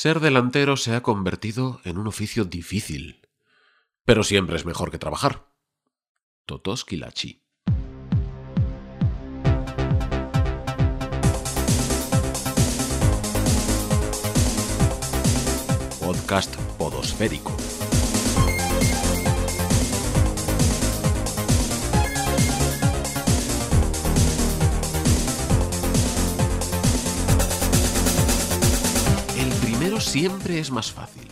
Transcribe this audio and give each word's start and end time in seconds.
Ser 0.00 0.20
delantero 0.20 0.76
se 0.76 0.94
ha 0.94 1.02
convertido 1.02 1.80
en 1.82 1.98
un 1.98 2.06
oficio 2.06 2.44
difícil, 2.44 3.26
pero 4.04 4.22
siempre 4.22 4.54
es 4.54 4.64
mejor 4.64 4.92
que 4.92 4.98
trabajar. 4.98 5.48
Totoski 6.46 6.98
Lachi. 6.98 7.42
Podcast 15.98 16.54
Podosférico. 16.78 17.67
Siempre 30.00 30.60
es 30.60 30.70
más 30.70 30.92
fácil. 30.92 31.26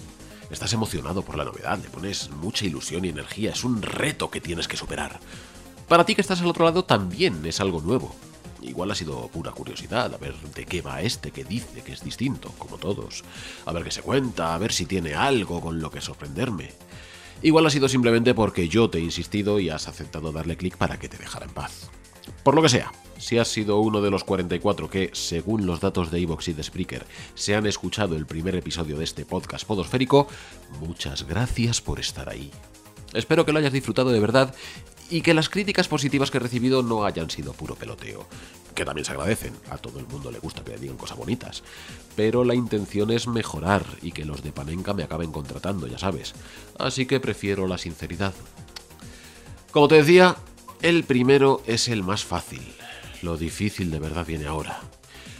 Estás 0.50 0.72
emocionado 0.72 1.22
por 1.22 1.36
la 1.36 1.44
novedad, 1.44 1.78
le 1.78 1.88
pones 1.88 2.30
mucha 2.30 2.64
ilusión 2.64 3.04
y 3.04 3.08
energía, 3.08 3.50
es 3.50 3.64
un 3.64 3.80
reto 3.80 4.30
que 4.30 4.40
tienes 4.40 4.66
que 4.68 4.76
superar. 4.76 5.20
Para 5.88 6.04
ti 6.04 6.14
que 6.14 6.20
estás 6.20 6.40
al 6.40 6.48
otro 6.48 6.64
lado 6.64 6.84
también 6.84 7.44
es 7.46 7.60
algo 7.60 7.80
nuevo. 7.80 8.14
Igual 8.62 8.90
ha 8.90 8.94
sido 8.94 9.28
pura 9.28 9.52
curiosidad, 9.52 10.12
a 10.12 10.18
ver 10.18 10.34
de 10.54 10.64
qué 10.64 10.82
va 10.82 11.00
este 11.00 11.30
que 11.30 11.44
dice 11.44 11.82
que 11.82 11.92
es 11.92 12.02
distinto, 12.02 12.52
como 12.58 12.76
todos. 12.76 13.22
A 13.64 13.72
ver 13.72 13.84
qué 13.84 13.90
se 13.90 14.02
cuenta, 14.02 14.54
a 14.54 14.58
ver 14.58 14.72
si 14.72 14.84
tiene 14.84 15.14
algo 15.14 15.60
con 15.60 15.80
lo 15.80 15.90
que 15.90 16.00
sorprenderme. 16.00 16.72
Igual 17.42 17.66
ha 17.66 17.70
sido 17.70 17.88
simplemente 17.88 18.34
porque 18.34 18.68
yo 18.68 18.90
te 18.90 18.98
he 18.98 19.02
insistido 19.02 19.60
y 19.60 19.70
has 19.70 19.86
aceptado 19.86 20.32
darle 20.32 20.56
clic 20.56 20.76
para 20.76 20.98
que 20.98 21.08
te 21.08 21.18
dejara 21.18 21.46
en 21.46 21.52
paz. 21.52 21.88
Por 22.42 22.54
lo 22.54 22.62
que 22.62 22.68
sea, 22.68 22.92
si 23.18 23.38
has 23.38 23.48
sido 23.48 23.78
uno 23.80 24.00
de 24.00 24.10
los 24.10 24.24
44 24.24 24.90
que, 24.90 25.10
según 25.12 25.66
los 25.66 25.80
datos 25.80 26.10
de 26.10 26.20
Evox 26.20 26.48
y 26.48 26.52
de 26.52 26.62
Spreaker, 26.62 27.06
se 27.34 27.54
han 27.54 27.66
escuchado 27.66 28.16
el 28.16 28.26
primer 28.26 28.56
episodio 28.56 28.96
de 28.96 29.04
este 29.04 29.24
podcast 29.24 29.66
podosférico, 29.66 30.28
muchas 30.80 31.26
gracias 31.26 31.80
por 31.80 32.00
estar 32.00 32.28
ahí. 32.28 32.50
Espero 33.12 33.46
que 33.46 33.52
lo 33.52 33.58
hayas 33.58 33.72
disfrutado 33.72 34.10
de 34.10 34.20
verdad 34.20 34.54
y 35.08 35.20
que 35.20 35.34
las 35.34 35.48
críticas 35.48 35.88
positivas 35.88 36.30
que 36.30 36.38
he 36.38 36.40
recibido 36.40 36.82
no 36.82 37.04
hayan 37.04 37.30
sido 37.30 37.52
puro 37.52 37.74
peloteo, 37.76 38.26
que 38.74 38.84
también 38.84 39.04
se 39.04 39.12
agradecen, 39.12 39.54
a 39.70 39.78
todo 39.78 39.98
el 39.98 40.06
mundo 40.06 40.30
le 40.30 40.38
gusta 40.38 40.64
que 40.64 40.72
le 40.72 40.78
digan 40.78 40.96
cosas 40.96 41.16
bonitas, 41.16 41.62
pero 42.16 42.44
la 42.44 42.54
intención 42.54 43.10
es 43.10 43.26
mejorar 43.26 43.84
y 44.02 44.12
que 44.12 44.24
los 44.24 44.42
de 44.42 44.52
Panenka 44.52 44.94
me 44.94 45.04
acaben 45.04 45.32
contratando, 45.32 45.86
ya 45.86 45.98
sabes, 45.98 46.34
así 46.78 47.06
que 47.06 47.20
prefiero 47.20 47.66
la 47.66 47.78
sinceridad. 47.78 48.34
Como 49.70 49.88
te 49.88 49.96
decía, 49.96 50.36
el 50.82 51.04
primero 51.04 51.62
es 51.66 51.88
el 51.88 52.02
más 52.02 52.24
fácil, 52.24 52.62
lo 53.22 53.36
difícil 53.36 53.90
de 53.90 53.98
verdad 53.98 54.26
viene 54.26 54.46
ahora. 54.46 54.80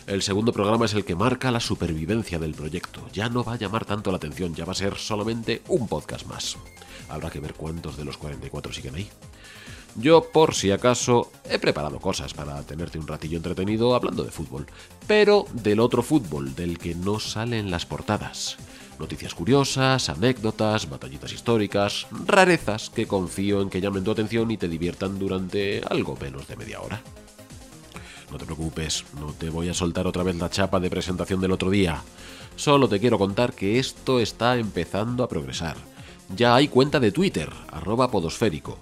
El 0.07 0.23
segundo 0.23 0.53
programa 0.53 0.85
es 0.85 0.95
el 0.95 1.05
que 1.05 1.17
marca 1.17 1.51
la 1.51 1.59
supervivencia 1.59 2.39
del 2.39 2.55
proyecto. 2.55 3.01
Ya 3.13 3.29
no 3.29 3.43
va 3.43 3.55
a 3.55 3.59
llamar 3.59 3.85
tanto 3.85 4.11
la 4.13 4.19
atención, 4.19 4.55
ya 4.55 4.65
va 4.65 4.73
a 4.73 4.77
ser 4.77 4.97
solamente 4.97 5.63
un 5.69 5.89
podcast 5.89 6.27
más. 6.27 6.57
Habrá 7.09 7.29
que 7.31 7.41
ver 7.41 7.55
cuántos 7.55 7.97
de 7.97 8.05
los 8.05 8.17
44 8.17 8.73
siguen 8.73 8.95
ahí. 8.95 9.09
Yo, 9.97 10.31
por 10.31 10.55
si 10.55 10.71
acaso, 10.71 11.33
he 11.49 11.59
preparado 11.59 11.99
cosas 11.99 12.35
para 12.35 12.63
tenerte 12.63 12.99
un 12.99 13.07
ratillo 13.07 13.39
entretenido 13.39 13.95
hablando 13.95 14.25
de 14.25 14.31
fútbol, 14.31 14.67
pero 15.07 15.47
del 15.53 15.81
otro 15.81 16.03
fútbol, 16.03 16.55
del 16.55 16.79
que 16.79 16.95
no 16.95 17.19
salen 17.19 17.71
las 17.71 17.87
portadas. 17.87 18.59
Noticias 18.99 19.35
curiosas, 19.35 20.09
anécdotas, 20.09 20.89
batallitas 20.89 21.33
históricas, 21.33 22.07
rarezas 22.27 22.91
que 22.91 23.07
confío 23.07 23.61
en 23.61 23.71
que 23.71 23.81
llamen 23.81 24.05
tu 24.05 24.11
atención 24.11 24.51
y 24.51 24.57
te 24.57 24.69
diviertan 24.69 25.19
durante 25.19 25.83
algo 25.89 26.17
menos 26.21 26.47
de 26.47 26.57
media 26.57 26.81
hora. 26.81 27.03
No 28.31 28.39
te 28.39 28.45
preocupes, 28.45 29.05
no 29.21 29.33
te 29.33 29.51
voy 29.51 29.69
a 29.69 29.75
soltar 29.75 30.07
otra 30.07 30.23
vez 30.23 30.37
la 30.37 30.51
chapa 30.51 30.81
de 30.81 30.91
presentación 30.91 31.41
del 31.41 31.53
otro 31.53 31.71
día. 31.71 32.03
Solo 32.57 32.89
te 32.89 32.99
quiero 32.99 33.19
contar 33.19 33.53
que 33.53 33.79
esto 33.79 34.19
está 34.19 34.57
empezando 34.57 35.23
a 35.23 35.29
progresar. 35.29 35.77
Ya 36.35 36.55
hay 36.55 36.69
cuenta 36.69 36.99
de 36.99 37.13
Twitter, 37.13 37.51
arroba 37.71 38.11
podosférico. 38.11 38.79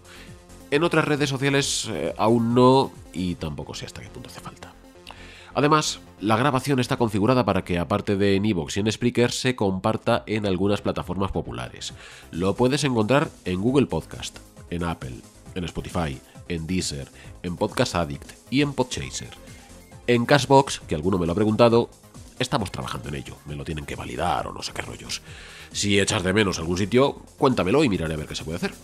En 0.70 0.83
otras 0.83 1.05
redes 1.05 1.28
sociales 1.28 1.88
eh, 1.91 2.15
aún 2.16 2.55
no 2.55 2.91
y 3.12 3.34
tampoco 3.34 3.75
sé 3.75 3.87
hasta 3.87 4.00
qué 4.00 4.09
punto 4.09 4.31
hace 4.31 4.41
falta. 4.41 4.72
Además, 5.55 6.00
la 6.21 6.37
grabación 6.37 6.81
está 6.81 6.97
configurada 6.97 7.44
para 7.44 7.62
que, 7.65 7.78
aparte 7.78 8.16
de 8.16 8.34
en 8.34 8.44
iVoox 8.44 8.76
y 8.76 8.81
en 8.81 8.91
Spreaker, 8.91 9.31
se 9.31 9.55
comparta 9.55 10.25
en 10.26 10.47
algunas 10.47 10.81
plataformas 10.81 11.31
populares. 11.31 11.94
Lo 12.32 12.55
puedes 12.55 12.82
encontrar 12.82 13.31
en 13.44 13.61
Google 13.61 13.87
Podcast, 13.87 14.38
en 14.71 14.82
Apple, 14.82 15.21
en 15.55 15.65
Spotify, 15.65 16.21
en 16.49 16.66
Deezer, 16.66 17.09
en 17.43 17.56
Podcast 17.56 17.94
Addict 17.94 18.32
y 18.50 18.62
en 18.62 18.72
Podchaser. 18.72 19.31
En 20.06 20.27
Cashbox, 20.27 20.81
que 20.87 20.94
alguno 20.94 21.19
me 21.19 21.27
lo 21.27 21.32
ha 21.32 21.34
preguntado, 21.34 21.88
estamos 22.38 22.71
trabajando 22.71 23.09
en 23.09 23.16
ello. 23.16 23.37
Me 23.47 23.56
lo 23.56 23.65
tienen 23.65 23.87
que 23.87 23.97
validar 23.97 24.47
o 24.47 24.53
no 24.53 24.62
sé 24.62 24.72
qué 24.72 24.82
rollos. 24.82 25.22
Si 25.72 25.99
echas 25.99 26.22
de 26.22 26.32
menos 26.32 26.59
algún 26.59 26.78
sitio, 26.78 27.22
cuéntamelo 27.38 27.82
y 27.84 27.88
miraré 27.88 28.15
a 28.15 28.19
ver 28.19 28.27
qué 28.27 28.34
se 28.34 28.44
puede 28.44 28.56
hacer. 28.56 28.75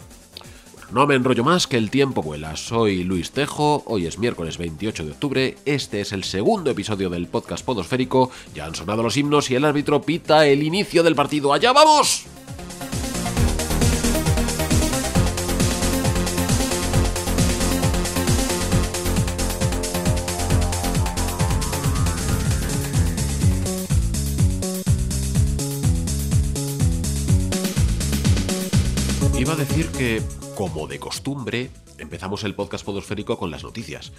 No 0.92 1.06
me 1.06 1.14
enrollo 1.14 1.44
más, 1.44 1.68
que 1.68 1.76
el 1.76 1.88
tiempo 1.88 2.20
vuela. 2.20 2.56
Soy 2.56 3.04
Luis 3.04 3.30
Tejo, 3.30 3.84
hoy 3.86 4.06
es 4.06 4.18
miércoles 4.18 4.58
28 4.58 5.04
de 5.04 5.10
octubre, 5.12 5.56
este 5.64 6.00
es 6.00 6.10
el 6.10 6.24
segundo 6.24 6.68
episodio 6.70 7.08
del 7.10 7.28
podcast 7.28 7.64
Podosférico, 7.64 8.32
ya 8.56 8.64
han 8.64 8.74
sonado 8.74 9.04
los 9.04 9.16
himnos 9.16 9.50
y 9.50 9.54
el 9.54 9.64
árbitro 9.64 10.02
pita 10.02 10.48
el 10.48 10.64
inicio 10.64 11.04
del 11.04 11.14
partido. 11.14 11.52
¡Allá 11.52 11.72
vamos! 11.72 12.26
Como 30.60 30.86
de 30.86 31.00
costumbre, 31.00 31.70
empezamos 31.96 32.44
el 32.44 32.54
podcast 32.54 32.84
podosférico 32.84 33.38
con 33.38 33.50
las 33.50 33.64
noticias. 33.64 34.12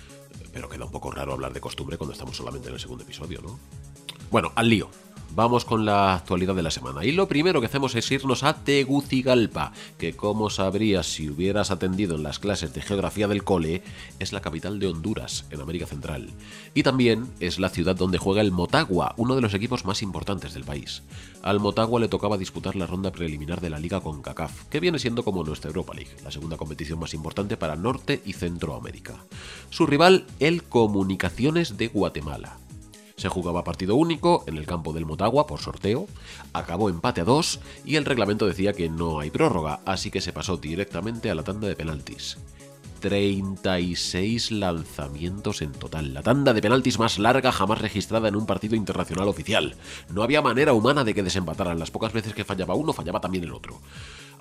Pero 0.51 0.69
queda 0.69 0.85
un 0.85 0.91
poco 0.91 1.11
raro 1.11 1.33
hablar 1.33 1.53
de 1.53 1.61
costumbre 1.61 1.99
cuando 1.99 2.13
estamos 2.13 2.35
solamente 2.35 2.67
en 2.69 2.73
el 2.73 2.79
segundo 2.79 3.03
episodio, 3.03 3.43
¿no? 3.43 3.59
Bueno, 4.31 4.51
al 4.55 4.67
lío. 4.67 4.89
Vamos 5.33 5.63
con 5.63 5.85
la 5.85 6.13
actualidad 6.13 6.55
de 6.55 6.61
la 6.61 6.71
semana. 6.71 7.05
Y 7.05 7.13
lo 7.13 7.29
primero 7.29 7.61
que 7.61 7.67
hacemos 7.67 7.95
es 7.95 8.11
irnos 8.11 8.43
a 8.43 8.53
Tegucigalpa, 8.53 9.71
que 9.97 10.13
como 10.13 10.49
sabrías 10.49 11.07
si 11.07 11.29
hubieras 11.29 11.71
atendido 11.71 12.17
en 12.17 12.23
las 12.23 12.37
clases 12.37 12.73
de 12.73 12.81
geografía 12.81 13.29
del 13.29 13.45
cole, 13.45 13.81
es 14.19 14.33
la 14.33 14.41
capital 14.41 14.77
de 14.79 14.87
Honduras, 14.87 15.45
en 15.49 15.61
América 15.61 15.85
Central. 15.85 16.31
Y 16.73 16.83
también 16.83 17.27
es 17.39 17.59
la 17.59 17.69
ciudad 17.69 17.95
donde 17.95 18.17
juega 18.17 18.41
el 18.41 18.51
Motagua, 18.51 19.13
uno 19.15 19.35
de 19.35 19.41
los 19.41 19.53
equipos 19.53 19.85
más 19.85 20.01
importantes 20.01 20.53
del 20.53 20.65
país. 20.65 21.01
Al 21.43 21.61
Motagua 21.61 22.01
le 22.01 22.09
tocaba 22.09 22.37
disputar 22.37 22.75
la 22.75 22.85
ronda 22.85 23.13
preliminar 23.13 23.61
de 23.61 23.69
la 23.69 23.79
Liga 23.79 24.01
con 24.01 24.21
CACAF, 24.21 24.65
que 24.65 24.81
viene 24.81 24.99
siendo 24.99 25.23
como 25.23 25.45
nuestra 25.45 25.69
Europa 25.69 25.93
League, 25.93 26.11
la 26.25 26.31
segunda 26.31 26.57
competición 26.57 26.99
más 26.99 27.13
importante 27.13 27.55
para 27.55 27.77
Norte 27.77 28.21
y 28.25 28.33
Centroamérica. 28.33 29.15
Su 29.69 29.85
rival, 29.85 30.25
el 30.39 30.63
Comunicaciones 30.63 31.77
de 31.77 31.87
Guatemala. 31.87 32.57
Se 33.21 33.29
jugaba 33.29 33.63
partido 33.63 33.97
único 33.97 34.43
en 34.47 34.57
el 34.57 34.65
campo 34.65 34.93
del 34.93 35.05
Motagua 35.05 35.45
por 35.45 35.59
sorteo, 35.59 36.07
acabó 36.53 36.89
empate 36.89 37.21
a 37.21 37.23
dos 37.23 37.59
y 37.85 37.97
el 37.97 38.05
reglamento 38.05 38.47
decía 38.47 38.73
que 38.73 38.89
no 38.89 39.19
hay 39.19 39.29
prórroga, 39.29 39.79
así 39.85 40.09
que 40.09 40.21
se 40.21 40.33
pasó 40.33 40.57
directamente 40.57 41.29
a 41.29 41.35
la 41.35 41.43
tanda 41.43 41.67
de 41.67 41.75
penaltis. 41.75 42.39
36 42.99 44.51
lanzamientos 44.51 45.61
en 45.61 45.71
total, 45.71 46.15
la 46.15 46.23
tanda 46.23 46.51
de 46.53 46.63
penaltis 46.63 46.97
más 46.97 47.19
larga 47.19 47.51
jamás 47.51 47.79
registrada 47.79 48.27
en 48.27 48.35
un 48.35 48.47
partido 48.47 48.75
internacional 48.75 49.27
oficial. 49.27 49.75
No 50.09 50.23
había 50.23 50.41
manera 50.41 50.73
humana 50.73 51.03
de 51.03 51.13
que 51.13 51.21
desempataran, 51.21 51.77
las 51.77 51.91
pocas 51.91 52.13
veces 52.13 52.33
que 52.33 52.43
fallaba 52.43 52.73
uno, 52.73 52.91
fallaba 52.91 53.21
también 53.21 53.43
el 53.43 53.53
otro. 53.53 53.81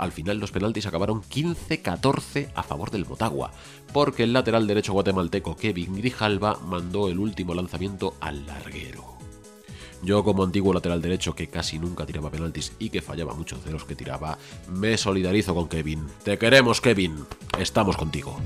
Al 0.00 0.12
final 0.12 0.38
los 0.38 0.50
penaltis 0.50 0.86
acabaron 0.86 1.20
15-14 1.20 2.52
a 2.54 2.62
favor 2.62 2.90
del 2.90 3.04
Motagua, 3.04 3.52
porque 3.92 4.22
el 4.22 4.32
lateral 4.32 4.66
derecho 4.66 4.94
guatemalteco 4.94 5.56
Kevin 5.56 5.94
Grijalva 5.94 6.58
mandó 6.64 7.10
el 7.10 7.18
último 7.18 7.52
lanzamiento 7.52 8.14
al 8.18 8.46
larguero. 8.46 9.18
Yo 10.02 10.24
como 10.24 10.42
antiguo 10.42 10.72
lateral 10.72 11.02
derecho 11.02 11.34
que 11.34 11.48
casi 11.48 11.78
nunca 11.78 12.06
tiraba 12.06 12.30
penaltis 12.30 12.72
y 12.78 12.88
que 12.88 13.02
fallaba 13.02 13.34
muchos 13.34 13.62
de 13.62 13.72
los 13.72 13.84
que 13.84 13.94
tiraba, 13.94 14.38
me 14.70 14.96
solidarizo 14.96 15.54
con 15.54 15.68
Kevin. 15.68 16.06
Te 16.24 16.38
queremos 16.38 16.80
Kevin, 16.80 17.26
estamos 17.58 17.98
contigo. 17.98 18.38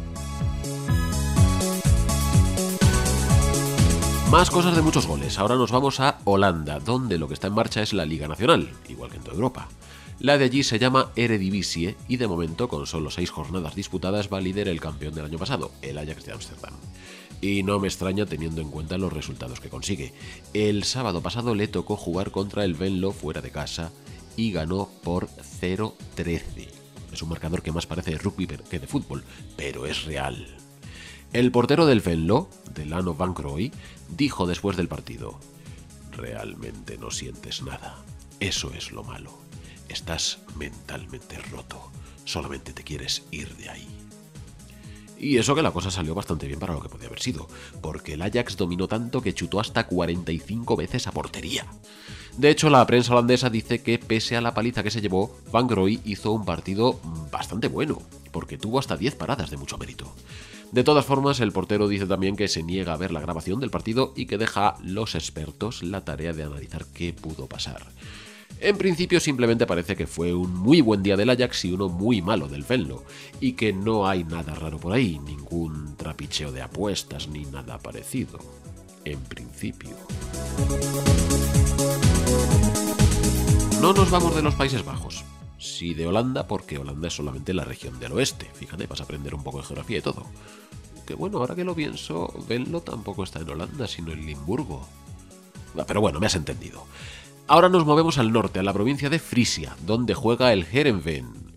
Más 4.29 4.51
cosas 4.51 4.75
de 4.75 4.83
muchos 4.83 5.07
goles. 5.07 5.39
Ahora 5.39 5.55
nos 5.55 5.71
vamos 5.71 6.01
a 6.01 6.19
Holanda, 6.25 6.81
donde 6.81 7.17
lo 7.17 7.29
que 7.29 7.35
está 7.35 7.47
en 7.47 7.55
marcha 7.55 7.81
es 7.81 7.93
la 7.93 8.05
Liga 8.05 8.27
Nacional, 8.27 8.69
igual 8.89 9.09
que 9.09 9.19
en 9.19 9.23
toda 9.23 9.37
Europa. 9.37 9.69
La 10.21 10.39
de 10.39 10.45
allí 10.45 10.63
se 10.63 10.79
llama 10.79 11.11
Eredivisie 11.17 11.97
y 12.09 12.17
de 12.17 12.29
momento, 12.29 12.69
con 12.69 12.87
solo 12.87 13.11
seis 13.11 13.31
jornadas 13.31 13.75
disputadas, 13.75 14.33
va 14.33 14.41
líder 14.41 14.69
el 14.69 14.81
campeón 14.81 15.15
del 15.15 15.25
año 15.25 15.39
pasado, 15.39 15.73
el 15.83 15.99
Ajax 15.99 16.25
de 16.25 16.33
Ámsterdam. 16.33 16.75
Y 17.41 17.63
no 17.63 17.79
me 17.79 17.89
extraña 17.89 18.25
teniendo 18.25 18.61
en 18.61 18.71
cuenta 18.71 18.97
los 18.97 19.13
resultados 19.13 19.61
que 19.61 19.69
consigue. 19.69 20.15
El 20.55 20.85
sábado 20.85 21.21
pasado 21.21 21.55
le 21.55 21.69
tocó 21.69 21.97
jugar 21.97 22.31
contra 22.31 22.65
el 22.65 22.75
Venlo 22.75 23.13
fuera 23.13 23.43
de 23.43 23.51
casa 23.51 23.93
y 24.37 24.53
ganó 24.53 24.89
por 25.03 25.29
0-13. 25.61 26.69
Es 27.13 27.23
un 27.23 27.29
marcador 27.29 27.63
que 27.63 27.73
más 27.73 27.87
parece 27.87 28.13
de 28.13 28.19
rugby 28.19 28.47
que 28.47 28.79
de 28.79 28.87
fútbol, 28.87 29.25
pero 29.57 29.85
es 29.85 30.05
real. 30.05 30.47
El 31.33 31.51
portero 31.51 31.87
del 31.87 32.01
Venlo, 32.01 32.49
Delano 32.73 33.15
Van 33.15 33.35
Croy, 33.35 33.73
dijo 34.09 34.47
después 34.47 34.77
del 34.77 34.89
partido: 34.89 35.39
Realmente 36.13 36.97
no 36.97 37.11
sientes 37.11 37.63
nada 37.63 38.05
Eso 38.39 38.73
es 38.73 38.93
lo 38.93 39.03
malo. 39.03 39.44
Estás 39.95 40.41
mentalmente 40.57 41.39
roto. 41.53 41.93
Solamente 42.25 42.73
te 42.73 42.83
quieres 42.83 43.23
ir 43.31 43.55
de 43.55 43.69
ahí. 43.69 43.87
Y 45.17 45.39
eso 45.39 45.55
que 45.55 45.63
la 45.63 45.71
cosa 45.71 45.93
salió 45.93 46.17
bastante 46.17 46.49
bien 46.49 46.59
para 46.59 46.75
lo 46.75 46.83
que 46.83 46.89
podía 46.89 47.07
haber 47.07 47.21
sido, 47.21 47.47
porque 47.81 48.15
el 48.15 48.23
Ajax 48.23 48.57
dominó 48.57 48.89
tanto 48.89 49.23
que 49.23 49.35
chutó 49.35 49.61
hasta 49.61 49.87
45 49.87 50.75
veces 50.75 51.07
a 51.07 51.13
portería. 51.13 51.65
De 52.37 52.51
hecho, 52.51 52.71
la 52.71 52.85
prensa 52.89 53.13
holandesa 53.13 53.51
dice 53.51 53.85
que 53.85 54.01
pese 54.01 54.37
a 54.37 54.41
la 54.41 54.53
paliza 54.53 54.83
que 54.83 54.91
se 54.91 55.01
llevó, 55.01 55.39
Van 55.53 55.69
Groy 55.69 56.01
hizo 56.05 56.33
un 56.33 56.45
partido 56.45 56.99
bastante 57.31 57.69
bueno, 57.69 58.03
porque 58.33 58.59
tuvo 58.59 58.81
hasta 58.81 58.97
10 58.97 59.15
paradas 59.15 59.51
de 59.51 59.59
mucho 59.59 59.79
mérito. 59.79 60.13
De 60.73 60.83
todas 60.83 61.07
formas, 61.07 61.39
el 61.39 61.53
portero 61.53 61.87
dice 61.87 62.07
también 62.07 62.35
que 62.35 62.49
se 62.49 62.65
niega 62.65 62.95
a 62.95 62.97
ver 62.97 63.13
la 63.13 63.21
grabación 63.21 63.61
del 63.61 63.71
partido 63.71 64.13
y 64.17 64.27
que 64.27 64.39
deja 64.39 64.71
a 64.71 64.79
los 64.83 65.15
expertos 65.15 65.85
la 65.85 66.05
tarea 66.05 66.33
de 66.33 66.43
analizar 66.43 66.85
qué 66.87 67.13
pudo 67.13 67.47
pasar. 67.47 67.87
En 68.61 68.79
principio 68.79 69.21
simplemente 69.21 69.67
parece 69.67 69.95
que 69.97 70.07
fue 70.07 70.33
un 70.33 70.55
muy 70.55 70.81
buen 70.81 71.03
día 71.03 71.17
del 71.17 71.31
Ajax 71.31 71.67
y 71.67 71.73
uno 71.73 71.89
muy 71.89 72.23
malo 72.23 72.49
del 72.49 72.63
Venlo, 72.63 73.05
y 73.41 73.53
que 73.53 73.73
no 73.73 74.09
hay 74.09 74.25
nada 74.25 74.55
raro 74.55 74.79
por 74.79 74.93
ahí, 74.93 75.19
ningún 75.19 75.97
trapicheo 75.97 76.51
de 76.51 76.63
apuestas 76.63 77.29
ni 77.29 77.45
nada 77.45 77.79
parecido. 77.79 78.39
En 79.05 79.21
principio. 79.21 79.91
No 83.83 83.93
nos 83.93 84.11
vamos 84.11 84.35
de 84.35 84.41
los 84.41 84.55
Países 84.55 84.83
Bajos. 84.83 85.25
Sí 85.59 85.93
de 85.93 86.07
Holanda, 86.07 86.47
porque 86.47 86.79
Holanda 86.79 87.09
es 87.09 87.15
solamente 87.15 87.53
la 87.53 87.65
región 87.65 88.01
del 88.01 88.13
oeste. 88.13 88.51
Fíjate, 88.55 88.87
vas 88.87 89.01
a 89.01 89.05
aprender 89.05 89.35
un 89.35 89.45
poco 89.45 89.59
de 89.59 89.65
geografía 89.65 89.99
y 89.99 90.03
todo. 90.03 90.25
Que 91.07 91.15
bueno, 91.15 91.39
ahora 91.39 91.55
que 91.55 91.65
lo 91.65 91.75
pienso, 91.75 92.33
Venlo 92.49 92.81
tampoco 92.81 93.25
está 93.25 93.41
en 93.41 93.51
Holanda, 93.51 93.87
sino 93.87 94.13
en 94.13 94.25
Limburgo. 94.25 94.89
Ah, 95.79 95.85
pero 95.87 96.01
bueno, 96.01 96.19
me 96.21 96.27
has 96.27 96.35
entendido. 96.35 96.87
Ahora 97.47 97.69
nos 97.69 97.85
movemos 97.85 98.19
al 98.19 98.33
norte, 98.33 98.59
a 98.59 98.63
la 98.63 98.73
provincia 98.73 99.11
de 99.11 99.19
Frisia, 99.19 99.77
donde 99.85 100.15
juega 100.15 100.53
el 100.53 100.67
Herenveen. 100.71 101.55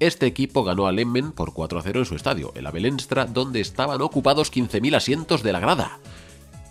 Este 0.00 0.26
equipo 0.26 0.64
ganó 0.64 0.86
al 0.86 0.98
Emmen 0.98 1.32
por 1.32 1.52
4 1.52 1.78
a 1.78 1.82
0 1.82 2.00
en 2.00 2.06
su 2.06 2.16
estadio, 2.16 2.52
el 2.54 2.66
Abelenstra, 2.66 3.24
donde 3.24 3.60
estaban 3.60 4.00
ocupados 4.02 4.52
15.000 4.52 4.96
asientos 4.96 5.42
de 5.42 5.52
la 5.52 5.60
grada. 5.60 5.98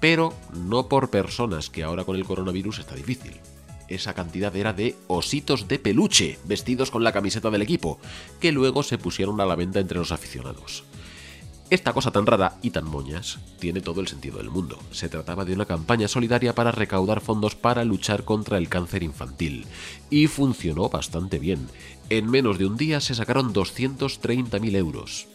Pero 0.01 0.33
no 0.53 0.87
por 0.89 1.09
personas, 1.09 1.69
que 1.69 1.83
ahora 1.83 2.03
con 2.03 2.15
el 2.15 2.25
coronavirus 2.25 2.79
está 2.79 2.95
difícil 2.95 3.39
esa 3.87 4.13
cantidad 4.13 4.55
era 4.55 4.73
de 4.73 4.95
ositos 5.07 5.67
de 5.67 5.79
peluche, 5.79 6.37
vestidos 6.45 6.91
con 6.91 7.03
la 7.03 7.11
camiseta 7.11 7.49
del 7.49 7.61
equipo, 7.61 7.99
que 8.39 8.51
luego 8.51 8.83
se 8.83 8.97
pusieron 8.97 9.39
a 9.41 9.45
la 9.45 9.55
venta 9.55 9.79
entre 9.79 9.97
los 9.97 10.11
aficionados. 10.11 10.83
Esta 11.69 11.91
cosa 11.91 12.11
tan 12.11 12.25
rara 12.25 12.57
y 12.61 12.69
tan 12.69 12.85
moñas 12.85 13.39
tiene 13.59 13.81
todo 13.81 13.99
el 13.99 14.07
sentido 14.07 14.37
del 14.37 14.49
mundo. 14.49 14.79
Se 14.91 15.09
trataba 15.09 15.43
de 15.43 15.51
una 15.51 15.65
campaña 15.65 16.07
solidaria 16.07 16.55
para 16.55 16.71
recaudar 16.71 17.19
fondos 17.19 17.55
para 17.55 17.83
luchar 17.83 18.23
contra 18.23 18.57
el 18.57 18.69
cáncer 18.69 19.03
infantil. 19.03 19.65
Y 20.09 20.27
funcionó 20.27 20.87
bastante 20.87 21.39
bien. 21.39 21.67
En 22.09 22.31
menos 22.31 22.57
de 22.57 22.67
un 22.67 22.77
día 22.77 23.01
se 23.01 23.15
sacaron 23.15 23.53
230.000 23.53 24.75
euros. 24.77 25.27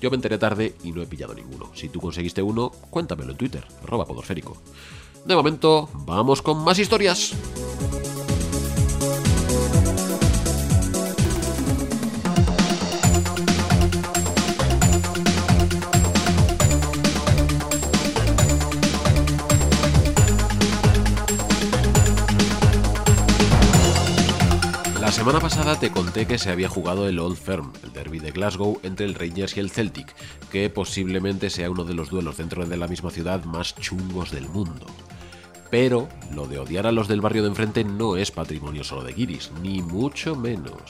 Yo 0.00 0.10
me 0.10 0.16
enteré 0.16 0.38
tarde 0.38 0.74
y 0.82 0.92
no 0.92 1.02
he 1.02 1.06
pillado 1.06 1.34
ninguno. 1.34 1.70
Si 1.74 1.90
tú 1.90 2.00
conseguiste 2.00 2.40
uno, 2.40 2.70
cuéntamelo 2.88 3.32
en 3.32 3.38
Twitter, 3.38 3.66
arroba 3.82 4.06
podosférico. 4.06 4.56
De 5.26 5.34
momento, 5.34 5.90
vamos 6.06 6.40
con 6.40 6.64
más 6.64 6.78
historias. 6.78 7.34
La 25.04 25.12
semana 25.12 25.38
pasada 25.38 25.78
te 25.78 25.90
conté 25.90 26.24
que 26.24 26.38
se 26.38 26.50
había 26.50 26.70
jugado 26.70 27.06
el 27.06 27.18
Old 27.18 27.36
Firm, 27.36 27.74
el 27.82 27.92
derby 27.92 28.20
de 28.20 28.30
Glasgow 28.30 28.80
entre 28.82 29.04
el 29.04 29.14
Rangers 29.14 29.54
y 29.54 29.60
el 29.60 29.68
Celtic, 29.70 30.14
que 30.50 30.70
posiblemente 30.70 31.50
sea 31.50 31.70
uno 31.70 31.84
de 31.84 31.92
los 31.92 32.08
duelos 32.08 32.38
dentro 32.38 32.64
de 32.64 32.78
la 32.78 32.88
misma 32.88 33.10
ciudad 33.10 33.44
más 33.44 33.74
chungos 33.74 34.30
del 34.30 34.48
mundo. 34.48 34.86
Pero 35.70 36.08
lo 36.32 36.46
de 36.46 36.58
odiar 36.58 36.86
a 36.86 36.92
los 36.92 37.06
del 37.06 37.20
barrio 37.20 37.42
de 37.42 37.50
enfrente 37.50 37.84
no 37.84 38.16
es 38.16 38.30
patrimonio 38.30 38.82
solo 38.82 39.04
de 39.04 39.12
Guiris, 39.12 39.50
ni 39.60 39.82
mucho 39.82 40.36
menos. 40.36 40.80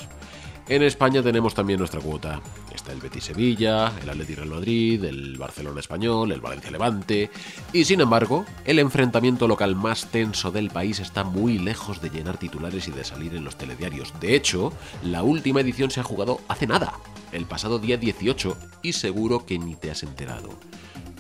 En 0.67 0.83
España 0.83 1.23
tenemos 1.23 1.53
también 1.53 1.79
nuestra 1.79 2.01
cuota. 2.01 2.41
Está 2.75 2.93
el 2.93 3.01
Betis 3.01 3.25
Sevilla, 3.25 3.93
el 4.03 4.09
Atleti 4.09 4.35
Real 4.35 4.49
Madrid, 4.49 5.05
el 5.05 5.37
Barcelona 5.37 5.81
Español, 5.81 6.33
el 6.33 6.41
Valencia 6.41 6.71
Levante. 6.71 7.31
Y 7.75 7.85
sin 7.85 8.01
embargo, 8.01 8.47
el 8.65 8.79
enfrentamiento 8.79 9.47
local 9.47 9.77
más 9.77 10.07
tenso 10.07 10.51
del 10.51 10.71
país 10.71 11.01
está 11.01 11.23
muy 11.23 11.59
lejos 11.59 12.01
de 12.01 12.09
llenar 12.09 12.39
titulares 12.39 12.89
y 12.89 12.93
de 12.93 13.05
salir 13.05 13.35
en 13.35 13.45
los 13.45 13.57
telediarios. 13.57 14.15
De 14.21 14.35
hecho, 14.35 14.73
la 15.03 15.23
última 15.23 15.61
edición 15.61 15.91
se 15.91 16.01
ha 16.01 16.05
jugado 16.05 16.41
hace 16.49 16.67
nada, 16.67 16.95
el 17.33 17.45
pasado 17.45 17.79
día 17.79 17.99
18, 17.99 18.57
y 18.83 18.95
seguro 18.95 19.45
que 19.45 19.59
ni 19.59 19.75
te 19.75 19.91
has 19.91 20.03
enterado 20.03 20.49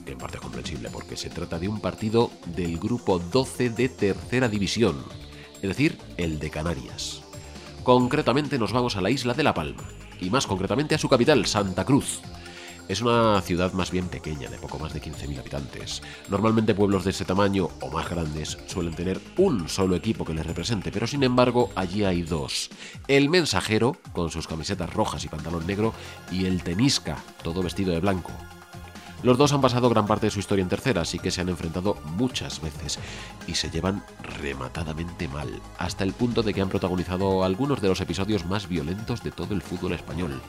en 0.06 0.18
parte 0.18 0.38
comprensible 0.38 0.88
porque 0.90 1.16
se 1.16 1.30
trata 1.30 1.58
de 1.58 1.68
un 1.68 1.80
partido 1.80 2.30
del 2.56 2.78
grupo 2.78 3.18
12 3.18 3.70
de 3.70 3.88
tercera 3.90 4.48
división, 4.48 5.04
es 5.56 5.68
decir, 5.68 5.98
el 6.16 6.38
de 6.38 6.50
Canarias. 6.50 7.23
Concretamente 7.84 8.58
nos 8.58 8.72
vamos 8.72 8.96
a 8.96 9.02
la 9.02 9.10
isla 9.10 9.34
de 9.34 9.42
La 9.42 9.52
Palma, 9.52 9.82
y 10.18 10.30
más 10.30 10.46
concretamente 10.46 10.94
a 10.94 10.98
su 10.98 11.10
capital, 11.10 11.44
Santa 11.44 11.84
Cruz. 11.84 12.20
Es 12.88 13.02
una 13.02 13.38
ciudad 13.42 13.74
más 13.74 13.90
bien 13.90 14.08
pequeña, 14.08 14.48
de 14.48 14.56
poco 14.56 14.78
más 14.78 14.94
de 14.94 15.02
15.000 15.02 15.38
habitantes. 15.38 16.02
Normalmente 16.30 16.74
pueblos 16.74 17.04
de 17.04 17.10
ese 17.10 17.26
tamaño 17.26 17.68
o 17.82 17.90
más 17.90 18.08
grandes 18.08 18.56
suelen 18.68 18.94
tener 18.94 19.20
un 19.36 19.68
solo 19.68 19.96
equipo 19.96 20.24
que 20.24 20.32
les 20.32 20.46
represente, 20.46 20.90
pero 20.92 21.06
sin 21.06 21.24
embargo 21.24 21.68
allí 21.76 22.04
hay 22.04 22.22
dos. 22.22 22.70
El 23.06 23.28
mensajero, 23.28 23.98
con 24.12 24.30
sus 24.30 24.48
camisetas 24.48 24.90
rojas 24.90 25.22
y 25.24 25.28
pantalón 25.28 25.66
negro, 25.66 25.92
y 26.32 26.46
el 26.46 26.62
tenisca, 26.62 27.18
todo 27.42 27.62
vestido 27.62 27.92
de 27.92 28.00
blanco, 28.00 28.32
los 29.24 29.38
dos 29.38 29.54
han 29.54 29.62
pasado 29.62 29.88
gran 29.88 30.06
parte 30.06 30.26
de 30.26 30.30
su 30.30 30.38
historia 30.38 30.62
en 30.62 30.68
tercera, 30.68 31.00
así 31.00 31.18
que 31.18 31.30
se 31.30 31.40
han 31.40 31.48
enfrentado 31.48 31.96
muchas 32.16 32.60
veces 32.60 32.98
y 33.46 33.54
se 33.54 33.70
llevan 33.70 34.04
rematadamente 34.40 35.28
mal, 35.28 35.48
hasta 35.78 36.04
el 36.04 36.12
punto 36.12 36.42
de 36.42 36.52
que 36.52 36.60
han 36.60 36.68
protagonizado 36.68 37.42
algunos 37.42 37.80
de 37.80 37.88
los 37.88 38.00
episodios 38.02 38.44
más 38.44 38.68
violentos 38.68 39.24
de 39.24 39.30
todo 39.30 39.54
el 39.54 39.62
fútbol 39.62 39.94
español. 39.94 40.40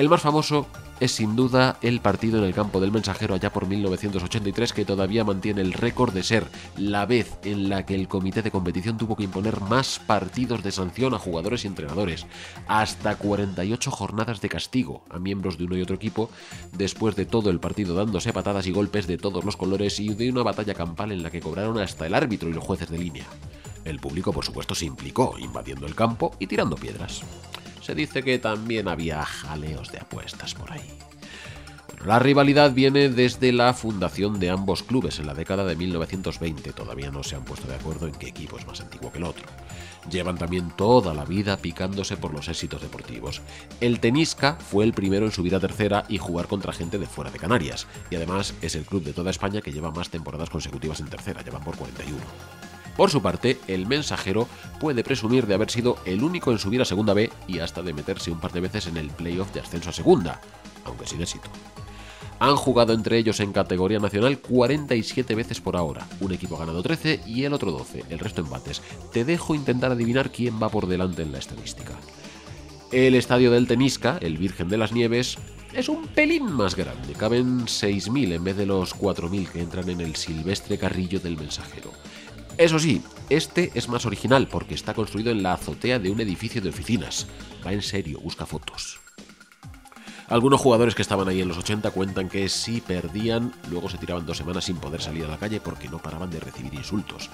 El 0.00 0.08
más 0.08 0.22
famoso 0.22 0.66
es 0.98 1.12
sin 1.12 1.36
duda 1.36 1.76
el 1.82 2.00
partido 2.00 2.38
en 2.38 2.44
el 2.44 2.54
campo 2.54 2.80
del 2.80 2.90
mensajero 2.90 3.34
allá 3.34 3.52
por 3.52 3.66
1983 3.66 4.72
que 4.72 4.86
todavía 4.86 5.24
mantiene 5.24 5.60
el 5.60 5.74
récord 5.74 6.14
de 6.14 6.22
ser 6.22 6.46
la 6.78 7.04
vez 7.04 7.36
en 7.44 7.68
la 7.68 7.84
que 7.84 7.96
el 7.96 8.08
comité 8.08 8.40
de 8.40 8.50
competición 8.50 8.96
tuvo 8.96 9.14
que 9.14 9.24
imponer 9.24 9.60
más 9.60 9.98
partidos 9.98 10.62
de 10.62 10.72
sanción 10.72 11.12
a 11.12 11.18
jugadores 11.18 11.64
y 11.64 11.66
entrenadores, 11.66 12.26
hasta 12.66 13.16
48 13.16 13.90
jornadas 13.90 14.40
de 14.40 14.48
castigo 14.48 15.04
a 15.10 15.18
miembros 15.18 15.58
de 15.58 15.64
uno 15.64 15.76
y 15.76 15.82
otro 15.82 15.96
equipo, 15.96 16.30
después 16.72 17.14
de 17.14 17.26
todo 17.26 17.50
el 17.50 17.60
partido 17.60 17.94
dándose 17.94 18.32
patadas 18.32 18.66
y 18.66 18.72
golpes 18.72 19.06
de 19.06 19.18
todos 19.18 19.44
los 19.44 19.58
colores 19.58 20.00
y 20.00 20.14
de 20.14 20.30
una 20.30 20.42
batalla 20.42 20.72
campal 20.72 21.12
en 21.12 21.22
la 21.22 21.30
que 21.30 21.40
cobraron 21.40 21.76
hasta 21.78 22.06
el 22.06 22.14
árbitro 22.14 22.48
y 22.48 22.54
los 22.54 22.64
jueces 22.64 22.88
de 22.88 22.96
línea. 22.96 23.26
El 23.84 24.00
público 24.00 24.32
por 24.32 24.46
supuesto 24.46 24.74
se 24.74 24.86
implicó, 24.86 25.34
invadiendo 25.38 25.86
el 25.86 25.94
campo 25.94 26.34
y 26.38 26.46
tirando 26.46 26.76
piedras 26.76 27.22
se 27.90 27.96
dice 27.96 28.22
que 28.22 28.38
también 28.38 28.86
había 28.86 29.24
jaleos 29.24 29.90
de 29.90 29.98
apuestas 29.98 30.54
por 30.54 30.70
ahí. 30.70 30.96
la 32.06 32.20
rivalidad 32.20 32.70
viene 32.72 33.08
desde 33.08 33.52
la 33.52 33.74
fundación 33.74 34.38
de 34.38 34.48
ambos 34.48 34.84
clubes 34.84 35.18
en 35.18 35.26
la 35.26 35.34
década 35.34 35.64
de 35.64 35.74
1920. 35.74 36.72
Todavía 36.72 37.10
no 37.10 37.24
se 37.24 37.34
han 37.34 37.44
puesto 37.44 37.66
de 37.66 37.74
acuerdo 37.74 38.06
en 38.06 38.14
qué 38.14 38.28
equipo 38.28 38.56
es 38.56 38.64
más 38.68 38.80
antiguo 38.80 39.10
que 39.10 39.18
el 39.18 39.24
otro. 39.24 39.44
Llevan 40.08 40.38
también 40.38 40.70
toda 40.76 41.14
la 41.14 41.24
vida 41.24 41.56
picándose 41.56 42.16
por 42.16 42.32
los 42.32 42.46
éxitos 42.46 42.80
deportivos. 42.80 43.42
El 43.80 43.98
Tenisca 43.98 44.54
fue 44.54 44.84
el 44.84 44.92
primero 44.92 45.26
en 45.26 45.32
subir 45.32 45.56
a 45.56 45.60
tercera 45.60 46.04
y 46.08 46.18
jugar 46.18 46.46
contra 46.46 46.72
gente 46.72 46.96
de 46.96 47.06
fuera 47.06 47.32
de 47.32 47.40
Canarias. 47.40 47.88
Y 48.08 48.14
además 48.14 48.54
es 48.62 48.76
el 48.76 48.84
club 48.84 49.02
de 49.02 49.14
toda 49.14 49.32
España 49.32 49.62
que 49.62 49.72
lleva 49.72 49.90
más 49.90 50.10
temporadas 50.10 50.48
consecutivas 50.48 51.00
en 51.00 51.08
tercera, 51.08 51.42
llevan 51.42 51.64
por 51.64 51.76
41. 51.76 52.69
Por 52.96 53.10
su 53.10 53.22
parte, 53.22 53.58
el 53.66 53.86
mensajero 53.86 54.48
puede 54.78 55.04
presumir 55.04 55.46
de 55.46 55.54
haber 55.54 55.70
sido 55.70 55.98
el 56.04 56.22
único 56.22 56.52
en 56.52 56.58
subir 56.58 56.82
a 56.82 56.84
Segunda 56.84 57.14
B 57.14 57.30
y 57.48 57.60
hasta 57.60 57.82
de 57.82 57.92
meterse 57.92 58.30
un 58.30 58.40
par 58.40 58.52
de 58.52 58.60
veces 58.60 58.86
en 58.86 58.96
el 58.96 59.08
playoff 59.08 59.52
de 59.52 59.60
ascenso 59.60 59.90
a 59.90 59.92
Segunda, 59.92 60.40
aunque 60.84 61.06
sin 61.06 61.20
éxito. 61.20 61.50
Han 62.40 62.56
jugado 62.56 62.94
entre 62.94 63.18
ellos 63.18 63.38
en 63.40 63.52
categoría 63.52 63.98
nacional 63.98 64.38
47 64.38 65.34
veces 65.34 65.60
por 65.60 65.76
ahora. 65.76 66.06
Un 66.20 66.32
equipo 66.32 66.56
ha 66.56 66.60
ganado 66.60 66.82
13 66.82 67.20
y 67.26 67.44
el 67.44 67.52
otro 67.52 67.70
12, 67.70 68.04
el 68.08 68.18
resto 68.18 68.40
empates. 68.40 68.80
Te 69.12 69.26
dejo 69.26 69.54
intentar 69.54 69.92
adivinar 69.92 70.30
quién 70.30 70.60
va 70.60 70.70
por 70.70 70.86
delante 70.86 71.20
en 71.20 71.32
la 71.32 71.38
estadística. 71.38 71.92
El 72.92 73.14
estadio 73.14 73.50
del 73.50 73.66
Tenisca, 73.66 74.18
el 74.22 74.38
Virgen 74.38 74.70
de 74.70 74.78
las 74.78 74.92
Nieves, 74.92 75.36
es 75.74 75.90
un 75.90 76.06
pelín 76.08 76.50
más 76.50 76.74
grande. 76.74 77.12
Caben 77.12 77.66
6.000 77.66 78.32
en 78.32 78.44
vez 78.44 78.56
de 78.56 78.66
los 78.66 78.96
4.000 78.96 79.48
que 79.48 79.60
entran 79.60 79.88
en 79.90 80.00
el 80.00 80.16
silvestre 80.16 80.78
carrillo 80.78 81.20
del 81.20 81.36
mensajero. 81.36 81.92
Eso 82.60 82.78
sí, 82.78 83.02
este 83.30 83.70
es 83.74 83.88
más 83.88 84.04
original 84.04 84.46
porque 84.46 84.74
está 84.74 84.92
construido 84.92 85.32
en 85.32 85.42
la 85.42 85.54
azotea 85.54 85.98
de 85.98 86.10
un 86.10 86.20
edificio 86.20 86.60
de 86.60 86.68
oficinas. 86.68 87.26
Va 87.66 87.72
en 87.72 87.80
serio, 87.80 88.20
busca 88.20 88.44
fotos. 88.44 89.00
Algunos 90.28 90.60
jugadores 90.60 90.94
que 90.94 91.00
estaban 91.00 91.26
ahí 91.26 91.40
en 91.40 91.48
los 91.48 91.56
80 91.56 91.90
cuentan 91.92 92.28
que 92.28 92.50
si 92.50 92.82
perdían, 92.82 93.54
luego 93.70 93.88
se 93.88 93.96
tiraban 93.96 94.26
dos 94.26 94.36
semanas 94.36 94.64
sin 94.66 94.76
poder 94.76 95.00
salir 95.00 95.24
a 95.24 95.28
la 95.28 95.38
calle 95.38 95.58
porque 95.58 95.88
no 95.88 96.02
paraban 96.02 96.30
de 96.30 96.38
recibir 96.38 96.74
insultos. 96.74 97.30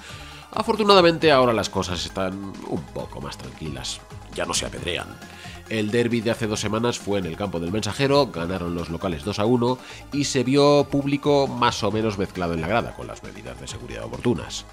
Afortunadamente 0.52 1.32
ahora 1.32 1.52
las 1.52 1.70
cosas 1.70 2.06
están 2.06 2.52
un 2.68 2.82
poco 2.94 3.20
más 3.20 3.36
tranquilas, 3.36 4.00
ya 4.32 4.46
no 4.46 4.54
se 4.54 4.66
apedrean. 4.66 5.08
El 5.68 5.90
derby 5.90 6.20
de 6.20 6.30
hace 6.30 6.46
dos 6.46 6.60
semanas 6.60 6.98
fue 6.98 7.18
en 7.18 7.26
el 7.26 7.36
campo 7.36 7.58
del 7.58 7.72
mensajero, 7.72 8.28
ganaron 8.28 8.74
los 8.74 8.88
locales 8.88 9.24
2 9.24 9.38
a 9.40 9.46
1 9.46 9.78
y 10.12 10.24
se 10.24 10.44
vio 10.44 10.86
público 10.90 11.48
más 11.48 11.82
o 11.82 11.90
menos 11.90 12.18
mezclado 12.18 12.54
en 12.54 12.60
la 12.60 12.68
grada 12.68 12.94
con 12.94 13.06
las 13.08 13.22
medidas 13.24 13.60
de 13.60 13.66
seguridad 13.66 14.04
oportunas. 14.04 14.64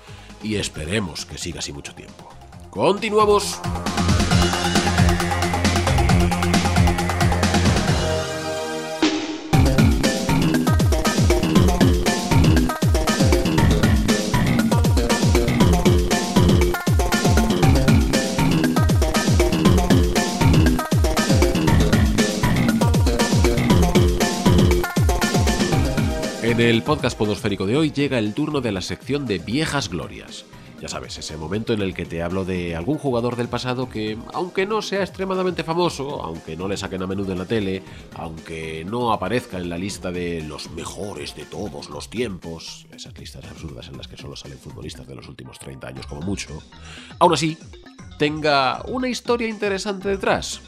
Y 0.43 0.55
esperemos 0.55 1.25
que 1.25 1.37
siga 1.37 1.59
así 1.59 1.73
mucho 1.73 1.95
tiempo. 1.95 2.29
Continuamos. 2.69 3.59
En 26.53 26.59
el 26.59 26.83
podcast 26.83 27.17
podosférico 27.17 27.65
de 27.65 27.75
hoy 27.75 27.91
llega 27.91 28.19
el 28.19 28.35
turno 28.35 28.61
de 28.61 28.71
la 28.71 28.81
sección 28.81 29.25
de 29.25 29.39
viejas 29.39 29.89
glorias. 29.89 30.45
Ya 30.79 30.87
sabes, 30.87 31.17
ese 31.17 31.35
momento 31.35 31.73
en 31.73 31.81
el 31.81 31.95
que 31.95 32.05
te 32.05 32.21
hablo 32.21 32.45
de 32.45 32.75
algún 32.75 32.99
jugador 32.99 33.35
del 33.37 33.47
pasado 33.47 33.89
que, 33.89 34.19
aunque 34.35 34.67
no 34.67 34.83
sea 34.83 35.01
extremadamente 35.01 35.63
famoso, 35.63 36.21
aunque 36.21 36.55
no 36.55 36.67
le 36.67 36.77
saquen 36.77 37.01
a 37.01 37.07
menudo 37.07 37.31
en 37.31 37.39
la 37.39 37.47
tele, 37.47 37.81
aunque 38.17 38.85
no 38.85 39.13
aparezca 39.13 39.57
en 39.57 39.67
la 39.67 39.79
lista 39.79 40.11
de 40.11 40.43
los 40.43 40.69
mejores 40.69 41.35
de 41.35 41.45
todos 41.45 41.89
los 41.89 42.11
tiempos, 42.11 42.85
esas 42.93 43.17
listas 43.17 43.45
absurdas 43.45 43.87
en 43.87 43.97
las 43.97 44.07
que 44.07 44.17
solo 44.17 44.35
salen 44.35 44.59
futbolistas 44.59 45.07
de 45.07 45.15
los 45.15 45.27
últimos 45.27 45.57
30 45.57 45.87
años 45.87 46.05
como 46.05 46.21
mucho, 46.21 46.61
aún 47.17 47.33
así, 47.33 47.57
tenga 48.19 48.83
una 48.89 49.09
historia 49.09 49.47
interesante 49.47 50.07
detrás. 50.07 50.61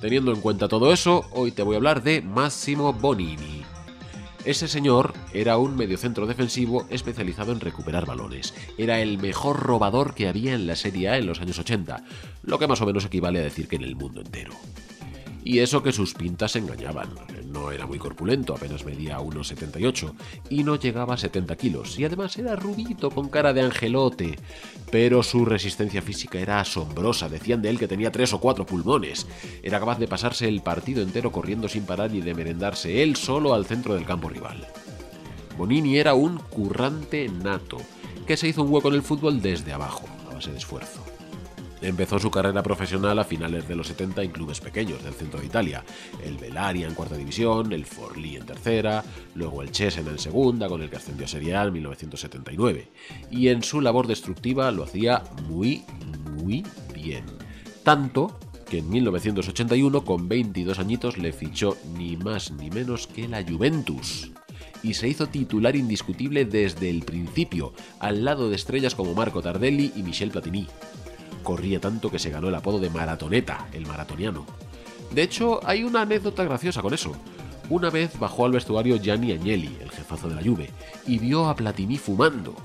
Teniendo 0.00 0.32
en 0.32 0.40
cuenta 0.40 0.68
todo 0.68 0.92
eso, 0.92 1.24
hoy 1.32 1.50
te 1.50 1.64
voy 1.64 1.74
a 1.74 1.78
hablar 1.78 2.04
de 2.04 2.22
Massimo 2.22 2.92
Bonini. 2.92 3.73
Ese 4.44 4.68
señor 4.68 5.14
era 5.32 5.56
un 5.56 5.74
mediocentro 5.74 6.26
defensivo 6.26 6.86
especializado 6.90 7.52
en 7.52 7.60
recuperar 7.60 8.04
balones. 8.04 8.52
Era 8.76 9.00
el 9.00 9.16
mejor 9.16 9.60
robador 9.60 10.14
que 10.14 10.28
había 10.28 10.54
en 10.54 10.66
la 10.66 10.76
Serie 10.76 11.08
A 11.08 11.16
en 11.16 11.26
los 11.26 11.40
años 11.40 11.58
80, 11.58 12.04
lo 12.42 12.58
que 12.58 12.66
más 12.66 12.82
o 12.82 12.86
menos 12.86 13.06
equivale 13.06 13.38
a 13.38 13.42
decir 13.42 13.68
que 13.68 13.76
en 13.76 13.84
el 13.84 13.96
mundo 13.96 14.20
entero. 14.20 14.52
Y 15.44 15.58
eso 15.58 15.82
que 15.82 15.92
sus 15.92 16.14
pintas 16.14 16.56
engañaban. 16.56 17.10
No 17.46 17.70
era 17.70 17.86
muy 17.86 17.98
corpulento, 17.98 18.54
apenas 18.54 18.84
medía 18.86 19.18
1,78 19.18 20.14
y 20.48 20.64
no 20.64 20.76
llegaba 20.76 21.14
a 21.14 21.18
70 21.18 21.54
kilos. 21.56 21.98
Y 21.98 22.04
además 22.04 22.36
era 22.38 22.56
rubito 22.56 23.10
con 23.10 23.28
cara 23.28 23.52
de 23.52 23.60
angelote. 23.60 24.38
Pero 24.90 25.22
su 25.22 25.44
resistencia 25.44 26.00
física 26.00 26.38
era 26.38 26.60
asombrosa. 26.60 27.28
Decían 27.28 27.60
de 27.60 27.68
él 27.68 27.78
que 27.78 27.88
tenía 27.88 28.10
tres 28.10 28.32
o 28.32 28.40
cuatro 28.40 28.64
pulmones. 28.64 29.26
Era 29.62 29.78
capaz 29.78 29.98
de 29.98 30.08
pasarse 30.08 30.48
el 30.48 30.62
partido 30.62 31.02
entero 31.02 31.30
corriendo 31.30 31.68
sin 31.68 31.84
parar 31.84 32.14
y 32.14 32.22
de 32.22 32.34
merendarse 32.34 33.02
él 33.02 33.14
solo 33.16 33.52
al 33.52 33.66
centro 33.66 33.94
del 33.94 34.06
campo 34.06 34.30
rival. 34.30 34.66
Bonini 35.58 35.98
era 35.98 36.14
un 36.14 36.38
currante 36.38 37.28
nato, 37.28 37.76
que 38.26 38.36
se 38.36 38.48
hizo 38.48 38.62
un 38.62 38.72
hueco 38.72 38.88
en 38.88 38.94
el 38.94 39.02
fútbol 39.02 39.40
desde 39.40 39.72
abajo, 39.72 40.06
a 40.28 40.34
base 40.34 40.50
de 40.50 40.58
esfuerzo. 40.58 41.04
Empezó 41.82 42.18
su 42.18 42.30
carrera 42.30 42.62
profesional 42.62 43.18
a 43.18 43.24
finales 43.24 43.68
de 43.68 43.76
los 43.76 43.88
70 43.88 44.22
en 44.22 44.30
clubes 44.30 44.60
pequeños 44.60 45.02
del 45.04 45.12
centro 45.12 45.40
de 45.40 45.46
Italia, 45.46 45.84
el 46.24 46.38
Belaria 46.38 46.86
en 46.86 46.94
cuarta 46.94 47.16
división, 47.16 47.72
el 47.72 47.84
Forlì 47.84 48.36
en 48.36 48.46
tercera, 48.46 49.04
luego 49.34 49.62
el 49.62 49.70
Chesen 49.70 50.08
en 50.08 50.18
segunda, 50.18 50.68
con 50.68 50.82
el 50.82 50.88
que 50.88 50.96
ascendió 50.96 51.26
a 51.26 51.28
Serie 51.28 51.54
en 51.54 51.72
1979. 51.72 52.88
Y 53.30 53.48
en 53.48 53.62
su 53.62 53.80
labor 53.80 54.06
destructiva 54.06 54.70
lo 54.70 54.84
hacía 54.84 55.22
muy, 55.48 55.84
muy 56.32 56.64
bien. 56.94 57.24
Tanto 57.82 58.38
que 58.68 58.78
en 58.78 58.88
1981, 58.88 60.04
con 60.04 60.28
22 60.28 60.78
añitos, 60.78 61.18
le 61.18 61.32
fichó 61.32 61.76
ni 61.98 62.16
más 62.16 62.50
ni 62.50 62.70
menos 62.70 63.06
que 63.06 63.28
la 63.28 63.44
Juventus 63.44 64.30
y 64.82 64.94
se 64.94 65.08
hizo 65.08 65.26
titular 65.26 65.76
indiscutible 65.76 66.44
desde 66.44 66.90
el 66.90 67.02
principio, 67.02 67.72
al 68.00 68.24
lado 68.24 68.50
de 68.50 68.56
estrellas 68.56 68.94
como 68.94 69.14
Marco 69.14 69.40
Tardelli 69.42 69.92
y 69.96 70.02
Michel 70.02 70.30
Platini 70.30 70.66
corría 71.44 71.80
tanto 71.80 72.10
que 72.10 72.18
se 72.18 72.30
ganó 72.30 72.48
el 72.48 72.56
apodo 72.56 72.80
de 72.80 72.90
Maratoneta, 72.90 73.68
el 73.72 73.86
maratoniano. 73.86 74.44
De 75.12 75.22
hecho, 75.22 75.60
hay 75.64 75.84
una 75.84 76.00
anécdota 76.00 76.42
graciosa 76.42 76.82
con 76.82 76.92
eso. 76.92 77.12
Una 77.70 77.88
vez 77.88 78.18
bajó 78.18 78.44
al 78.44 78.52
vestuario 78.52 78.96
Gianni 78.96 79.30
Agnelli, 79.30 79.78
el 79.80 79.90
jefazo 79.90 80.28
de 80.28 80.34
la 80.34 80.42
Juve, 80.42 80.70
y 81.06 81.18
vio 81.18 81.46
a 81.46 81.54
Platini 81.54 81.96
fumando. 81.96 82.56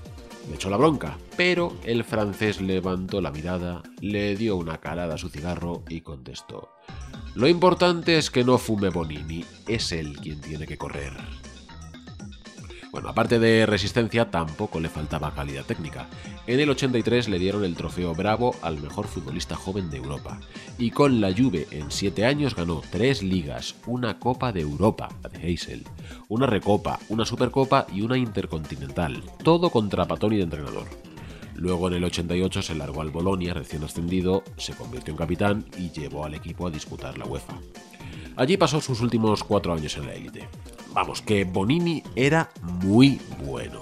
Le 0.50 0.56
echó 0.56 0.72
la 0.72 0.78
bronca, 0.78 1.18
pero 1.38 1.76
el 1.84 2.04
francés 2.04 2.60
levantó 2.60 3.22
la 3.22 3.30
mirada, 3.30 3.84
le 4.02 4.36
dio 4.36 4.56
una 4.56 4.80
calada 4.80 5.14
a 5.14 5.18
su 5.20 5.30
cigarro 5.30 5.84
y 5.88 6.02
contestó: 6.02 6.70
Lo 7.36 7.48
importante 7.48 8.18
es 8.18 8.32
que 8.32 8.44
no 8.44 8.58
fume 8.58 8.90
Bonini, 8.90 9.46
es 9.68 9.92
él 9.92 10.18
quien 10.20 10.42
tiene 10.42 10.66
que 10.66 10.78
correr. 10.78 11.14
Bueno, 12.92 13.10
aparte 13.10 13.38
de 13.38 13.68
resistencia, 13.68 14.32
tampoco 14.32 14.80
le 14.80 14.90
faltaba 14.90 15.34
calidad 15.36 15.64
técnica. 15.64 16.08
En 16.48 16.60
el 16.60 16.72
83 16.72 17.30
le 17.30 17.38
dieron 17.38 17.64
el 17.64 17.76
trofeo 17.76 18.16
Bravo 18.16 18.56
al 18.64 18.82
mejor 18.82 19.08
futbolista 19.08 19.56
joven 19.56 19.92
de 19.92 19.98
Europa. 19.98 20.40
Y 20.80 20.90
con 20.90 21.22
la 21.22 21.32
Juve 21.32 21.68
en 21.70 21.92
7 21.92 22.26
años 22.26 22.56
ganó 22.56 22.82
3 22.90 23.22
ligas, 23.22 23.76
una 23.86 24.18
Copa 24.18 24.52
de 24.52 24.62
Europa, 24.62 25.10
la 25.22 25.30
de 25.30 25.48
Heysel, 25.48 25.84
una 26.30 26.48
Recopa, 26.48 27.00
una 27.10 27.26
Supercopa 27.26 27.86
y 27.94 28.02
una 28.02 28.18
Intercontinental. 28.18 29.24
Todo 29.44 29.70
contra 29.70 30.08
Patoni 30.08 30.38
de 30.38 30.44
entrenador. 30.44 30.88
Luego 31.54 31.90
en 31.90 31.96
el 31.96 32.04
88 32.06 32.62
se 32.64 32.74
largó 32.74 33.02
al 33.02 33.12
Bolonia, 33.12 33.54
recién 33.54 33.84
ascendido, 33.84 34.44
se 34.58 34.74
convirtió 34.74 35.12
en 35.12 35.18
capitán 35.18 35.66
y 35.78 35.92
llevó 35.92 36.26
al 36.26 36.34
equipo 36.34 36.66
a 36.66 36.72
disputar 36.72 37.18
la 37.18 37.26
UEFA. 37.26 37.60
Allí 38.36 38.58
pasó 38.58 38.82
sus 38.82 39.02
últimos 39.02 39.44
cuatro 39.44 39.74
años 39.74 39.96
en 39.98 40.08
la 40.08 40.14
élite. 40.14 40.48
Vamos, 40.94 41.22
que 41.22 41.44
Bonini 41.44 42.04
era 42.16 42.50
muy 42.62 43.20
bueno. 43.46 43.80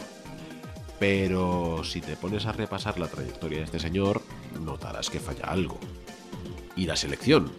Pero 1.00 1.84
si 1.84 2.02
te 2.02 2.16
pones 2.16 2.46
a 2.46 2.52
repasar 2.52 3.00
la 3.00 3.08
trayectoria 3.08 3.60
de 3.60 3.66
este 3.66 3.80
señor, 3.80 4.22
notarás 4.64 5.10
que 5.10 5.20
falla 5.20 5.46
algo. 5.46 5.78
¿Y 6.76 6.86
la 6.86 6.96
selección? 6.96 7.52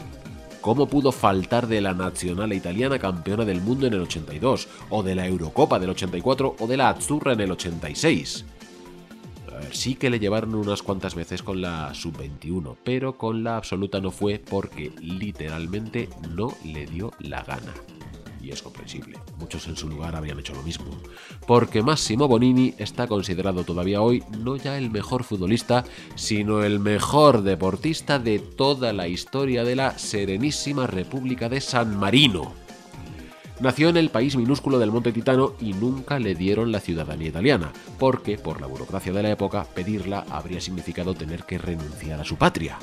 ¿Cómo 0.61 0.87
pudo 0.87 1.13
faltar 1.13 1.69
de 1.69 1.81
la 1.81 1.95
nacional 1.95 2.53
italiana 2.53 2.99
campeona 2.99 3.45
del 3.45 3.61
mundo 3.61 3.87
en 3.87 3.95
el 3.95 4.03
82, 4.03 4.69
o 4.91 5.03
de 5.03 5.15
la 5.15 5.27
Eurocopa 5.27 5.79
del 5.79 5.91
84, 5.91 6.57
o 6.59 6.67
de 6.67 6.77
la 6.77 6.91
Azzurra 6.91 7.33
en 7.33 7.41
el 7.41 7.53
86? 7.53 8.45
A 9.47 9.61
ver, 9.61 9.75
sí 9.75 9.95
que 9.95 10.11
le 10.11 10.19
llevaron 10.19 10.57
unas 10.57 10.83
cuantas 10.83 11.15
veces 11.15 11.43
con 11.43 11.63
la 11.63 11.95
sub-21, 11.95 12.77
pero 12.85 13.17
con 13.17 13.45
la 13.45 13.57
absoluta 13.57 14.01
no 14.01 14.11
fue 14.11 14.41
porque 14.41 14.93
literalmente 15.01 16.09
no 16.35 16.53
le 16.65 16.87
dio 16.87 17.13
la 17.21 17.43
gana 17.45 17.73
es 18.55 18.63
comprensible. 18.63 19.19
Muchos 19.39 19.67
en 19.69 19.77
su 19.77 19.89
lugar 19.89 20.17
habrían 20.17 20.39
hecho 20.39 20.55
lo 20.55 20.63
mismo. 20.63 20.87
Porque 21.47 21.83
Massimo 21.83 22.29
Bonini 22.29 22.75
está 22.79 23.07
considerado 23.07 23.65
todavía 23.65 24.01
hoy 24.01 24.23
no 24.39 24.57
ya 24.57 24.79
el 24.79 24.91
mejor 24.91 25.25
futbolista, 25.25 25.85
sino 26.15 26.63
el 26.63 26.81
mejor 26.81 27.43
deportista 27.43 28.19
de 28.19 28.39
toda 28.39 28.93
la 28.93 29.09
historia 29.09 29.65
de 29.65 29.77
la 29.77 29.99
Serenísima 29.99 30.87
República 30.87 31.49
de 31.49 31.61
San 31.61 31.97
Marino. 31.97 32.53
Nació 33.61 33.89
en 33.89 33.97
el 33.97 34.11
país 34.11 34.37
minúsculo 34.37 34.79
del 34.79 34.93
Monte 34.93 35.13
Titano 35.13 35.55
y 35.61 35.73
nunca 35.73 36.21
le 36.21 36.37
dieron 36.37 36.71
la 36.71 36.79
ciudadanía 36.79 37.29
italiana, 37.29 37.73
porque, 37.99 38.39
por 38.39 38.61
la 38.61 38.69
burocracia 38.69 39.13
de 39.13 39.23
la 39.23 39.31
época, 39.31 39.65
pedirla 39.75 40.25
habría 40.31 40.61
significado 40.61 41.15
tener 41.15 41.43
que 41.43 41.59
renunciar 41.59 42.21
a 42.21 42.25
su 42.25 42.37
patria. 42.37 42.79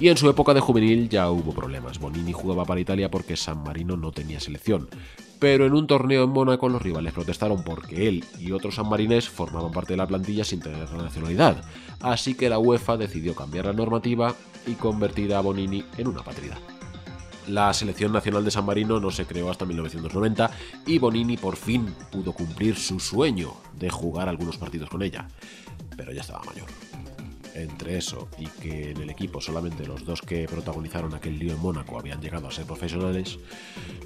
Y 0.00 0.08
en 0.08 0.16
su 0.16 0.30
época 0.30 0.54
de 0.54 0.60
juvenil 0.60 1.08
ya 1.08 1.28
hubo 1.28 1.52
problemas. 1.52 1.98
Bonini 1.98 2.32
jugaba 2.32 2.64
para 2.64 2.80
Italia 2.80 3.10
porque 3.10 3.36
San 3.36 3.64
Marino 3.64 3.96
no 3.96 4.12
tenía 4.12 4.38
selección. 4.38 4.88
Pero 5.40 5.66
en 5.66 5.74
un 5.74 5.88
torneo 5.88 6.24
en 6.24 6.30
Mónaco 6.30 6.68
los 6.68 6.82
rivales 6.82 7.12
protestaron 7.12 7.64
porque 7.64 8.08
él 8.08 8.24
y 8.38 8.52
otros 8.52 8.76
sanmarines 8.76 9.28
formaban 9.28 9.72
parte 9.72 9.94
de 9.94 9.96
la 9.96 10.06
plantilla 10.06 10.44
sin 10.44 10.60
tener 10.60 10.88
la 10.90 11.02
nacionalidad. 11.02 11.64
Así 12.00 12.34
que 12.34 12.48
la 12.48 12.60
UEFA 12.60 12.96
decidió 12.96 13.34
cambiar 13.34 13.66
la 13.66 13.72
normativa 13.72 14.34
y 14.66 14.74
convertir 14.74 15.34
a 15.34 15.40
Bonini 15.40 15.84
en 15.96 16.06
una 16.06 16.22
patria. 16.22 16.56
La 17.48 17.72
selección 17.72 18.12
nacional 18.12 18.44
de 18.44 18.50
San 18.50 18.66
Marino 18.66 19.00
no 19.00 19.10
se 19.10 19.26
creó 19.26 19.50
hasta 19.50 19.64
1990 19.64 20.50
y 20.86 20.98
Bonini 20.98 21.36
por 21.36 21.56
fin 21.56 21.86
pudo 22.12 22.32
cumplir 22.32 22.76
su 22.76 23.00
sueño 23.00 23.54
de 23.78 23.90
jugar 23.90 24.28
algunos 24.28 24.58
partidos 24.58 24.90
con 24.90 25.02
ella. 25.02 25.26
Pero 25.96 26.12
ya 26.12 26.20
estaba 26.20 26.44
mayor 26.44 26.87
entre 27.62 27.98
eso 27.98 28.28
y 28.38 28.46
que 28.46 28.90
en 28.90 28.98
el 28.98 29.10
equipo 29.10 29.40
solamente 29.40 29.86
los 29.86 30.04
dos 30.04 30.22
que 30.22 30.46
protagonizaron 30.46 31.14
aquel 31.14 31.38
lío 31.38 31.52
en 31.52 31.60
Mónaco 31.60 31.98
habían 31.98 32.20
llegado 32.20 32.48
a 32.48 32.52
ser 32.52 32.66
profesionales, 32.66 33.38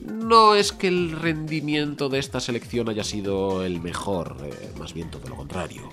no 0.07 0.55
es 0.55 0.73
que 0.73 0.89
el 0.89 1.13
rendimiento 1.13 2.09
de 2.09 2.19
esta 2.19 2.41
selección 2.41 2.89
haya 2.89 3.05
sido 3.05 3.65
el 3.65 3.81
mejor, 3.81 4.37
eh, 4.45 4.71
más 4.79 4.95
bien 4.95 5.11
todo 5.11 5.29
lo 5.29 5.37
contrario. 5.37 5.89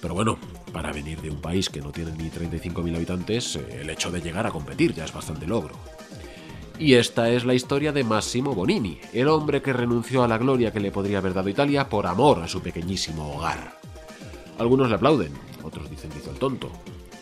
Pero 0.00 0.14
bueno, 0.14 0.38
para 0.72 0.92
venir 0.92 1.20
de 1.20 1.30
un 1.30 1.40
país 1.40 1.68
que 1.68 1.80
no 1.80 1.90
tiene 1.90 2.12
ni 2.12 2.30
35.000 2.30 2.96
habitantes, 2.96 3.56
eh, 3.56 3.80
el 3.82 3.90
hecho 3.90 4.10
de 4.10 4.20
llegar 4.20 4.46
a 4.46 4.50
competir 4.50 4.94
ya 4.94 5.04
es 5.04 5.12
bastante 5.12 5.46
logro. 5.46 5.74
Y 6.78 6.94
esta 6.94 7.28
es 7.28 7.44
la 7.44 7.52
historia 7.52 7.92
de 7.92 8.04
Massimo 8.04 8.54
Bonini, 8.54 8.98
el 9.12 9.28
hombre 9.28 9.60
que 9.60 9.74
renunció 9.74 10.24
a 10.24 10.28
la 10.28 10.38
gloria 10.38 10.72
que 10.72 10.80
le 10.80 10.90
podría 10.90 11.18
haber 11.18 11.34
dado 11.34 11.50
Italia 11.50 11.90
por 11.90 12.06
amor 12.06 12.40
a 12.40 12.48
su 12.48 12.62
pequeñísimo 12.62 13.34
hogar. 13.34 13.78
Algunos 14.58 14.88
le 14.88 14.94
aplauden, 14.94 15.32
otros 15.62 15.90
dicen 15.90 16.10
que 16.10 16.18
hizo 16.18 16.30
el 16.30 16.38
tonto. 16.38 16.70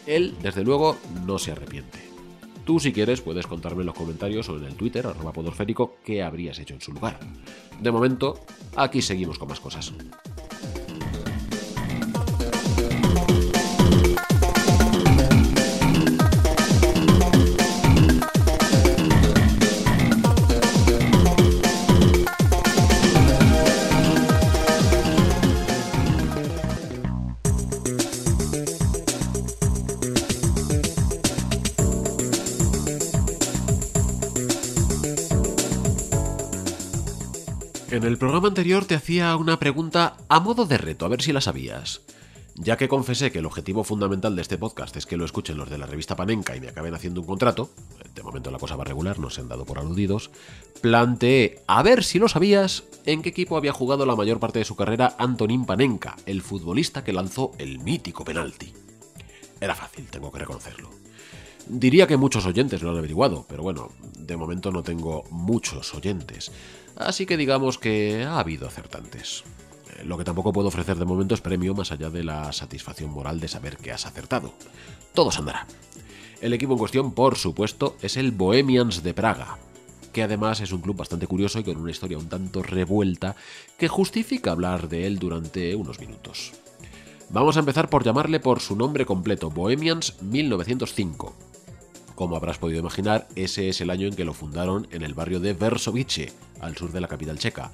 Él, 0.07 0.35
desde 0.43 0.65
luego, 0.65 0.97
no 1.27 1.39
se 1.39 1.53
arrepiente. 1.53 1.99
Tú, 2.65 2.79
si 2.81 2.93
quieres, 2.93 3.21
puedes 3.21 3.47
contarme 3.47 3.81
en 3.81 3.87
los 3.87 3.95
comentarios 3.95 4.49
o 4.49 4.57
en 4.57 4.65
el 4.65 4.75
Twitter, 4.75 5.07
arroba 5.07 5.33
podosférico, 5.33 5.97
qué 6.05 6.23
habrías 6.23 6.59
hecho 6.59 6.75
en 6.75 6.81
su 6.81 6.93
lugar. 6.93 7.19
De 7.81 7.91
momento, 7.91 8.41
aquí 8.77 9.01
seguimos 9.01 9.39
con 9.39 9.49
más 9.49 9.61
cosas. 9.61 9.93
El 38.09 38.17
programa 38.17 38.49
anterior 38.49 38.87
te 38.87 38.95
hacía 38.95 39.37
una 39.37 39.59
pregunta 39.59 40.17
a 40.31 40.41
modo 40.41 40.65
de 40.65 40.79
reto, 40.79 41.05
a 41.05 41.11
ver 41.11 41.21
si 41.21 41.31
la 41.31 41.43
sabías. 41.43 42.01
Ya 42.55 42.79
que 42.79 42.89
confesé 42.89 43.31
que 43.31 43.41
el 43.41 43.45
objetivo 43.45 43.85
fundamental 43.85 44.35
de 44.35 44.41
este 44.41 44.57
podcast 44.57 44.97
es 44.97 45.05
que 45.05 45.19
lo 45.19 45.27
escuchen 45.27 45.59
los 45.59 45.69
de 45.69 45.77
la 45.77 45.85
revista 45.85 46.17
Panenka 46.17 46.57
y 46.57 46.61
me 46.61 46.69
acaben 46.69 46.95
haciendo 46.95 47.21
un 47.21 47.27
contrato, 47.27 47.69
de 48.15 48.23
momento 48.23 48.51
la 48.51 48.59
cosa 48.59 48.77
va 48.77 48.85
regular, 48.85 49.19
no 49.19 49.29
se 49.29 49.43
han 49.43 49.49
dado 49.49 49.67
por 49.67 49.79
aludidos, 49.79 50.31
planteé, 50.81 51.63
a 51.67 51.83
ver 51.83 52.03
si 52.03 52.19
lo 52.19 52.29
sabías, 52.29 52.85
en 53.05 53.21
qué 53.21 53.29
equipo 53.29 53.59
había 53.59 53.75
jugado 53.75 54.07
la 54.07 54.17
mayor 54.17 54.41
parte 54.41 54.59
de 54.59 54.65
su 54.65 54.75
carrera 54.75 55.15
Antonín 55.19 55.67
Panenka, 55.67 56.17
el 56.25 56.41
futbolista 56.41 57.05
que 57.05 57.13
lanzó 57.13 57.53
el 57.59 57.79
mítico 57.79 58.25
penalti. 58.25 58.73
Era 59.61 59.75
fácil, 59.75 60.07
tengo 60.07 60.33
que 60.33 60.39
reconocerlo. 60.39 60.89
Diría 61.69 62.07
que 62.07 62.17
muchos 62.17 62.47
oyentes 62.47 62.83
lo 62.83 62.91
han 62.91 62.97
averiguado, 62.97 63.45
pero 63.47 63.63
bueno, 63.63 63.91
de 64.19 64.39
momento 64.39 64.73
no 64.73 64.83
tengo 64.83 65.25
muchos 65.31 65.95
oyentes. 65.95 66.51
Así 66.99 67.27
que 67.27 67.37
digamos 67.37 67.79
que 67.79 68.25
ha 68.25 68.41
habido 68.41 68.67
acertantes. 68.67 69.45
Eh, 69.97 70.05
lo 70.05 70.19
que 70.19 70.25
tampoco 70.25 70.53
puedo 70.53 70.69
ofrecer 70.69 70.97
de 70.97 71.05
momento 71.05 71.35
es 71.35 71.41
premio 71.41 71.73
más 71.73 71.93
allá 71.93 72.11
de 72.11 72.25
la 72.25 72.53
satisfacción 72.53 73.11
moral 73.11 73.39
de 73.39 73.47
saber 73.47 73.77
que 73.77 73.93
has 73.93 74.05
acertado. 74.05 74.53
Todo 75.15 75.31
se 75.31 75.39
andará. 75.39 75.67
El 76.41 76.53
equipo 76.53 76.73
en 76.73 76.79
cuestión, 76.79 77.13
por 77.13 77.37
supuesto, 77.37 77.97
es 78.03 78.17
el 78.17 78.33
Bohemians 78.33 79.05
de 79.05 79.15
Praga, 79.15 79.59
que 80.13 80.25
además 80.25 80.61
es 80.61 80.73
un 80.73 80.81
club 80.81 80.97
bastante 80.97 81.29
curioso 81.29 81.61
y 81.61 81.65
con 81.65 81.77
una 81.77 81.93
historia 81.93 82.19
un 82.19 82.29
tanto 82.29 82.65
revuelta 82.65 83.37
que 83.79 83.87
justifica 83.87 84.51
hablar 84.51 84.89
de 84.89 85.07
él 85.07 85.21
durante 85.21 85.77
unos 85.77 86.01
minutos. 86.01 86.53
Vamos 87.31 87.57
a 87.57 87.61
empezar 87.61 87.89
por 87.91 88.05
llamarle 88.05 88.41
por 88.41 88.59
su 88.59 88.75
nombre 88.75 89.07
completo, 89.07 89.51
Bohemians 89.51 90.21
1905 90.23 91.58
como 92.19 92.35
habrás 92.35 92.59
podido 92.59 92.81
imaginar, 92.81 93.29
ese 93.37 93.69
es 93.69 93.81
el 93.81 93.91
año 93.91 94.09
en 94.09 94.17
que 94.17 94.25
lo 94.25 94.35
fundaron 94.35 94.89
en 94.91 95.03
el 95.03 95.15
barrio 95.15 95.39
de 95.39 95.53
Versovice, 95.53 96.33
al 96.59 96.77
sur 96.77 96.91
de 96.91 97.01
la 97.01 97.07
capital 97.07 97.39
checa, 97.39 97.71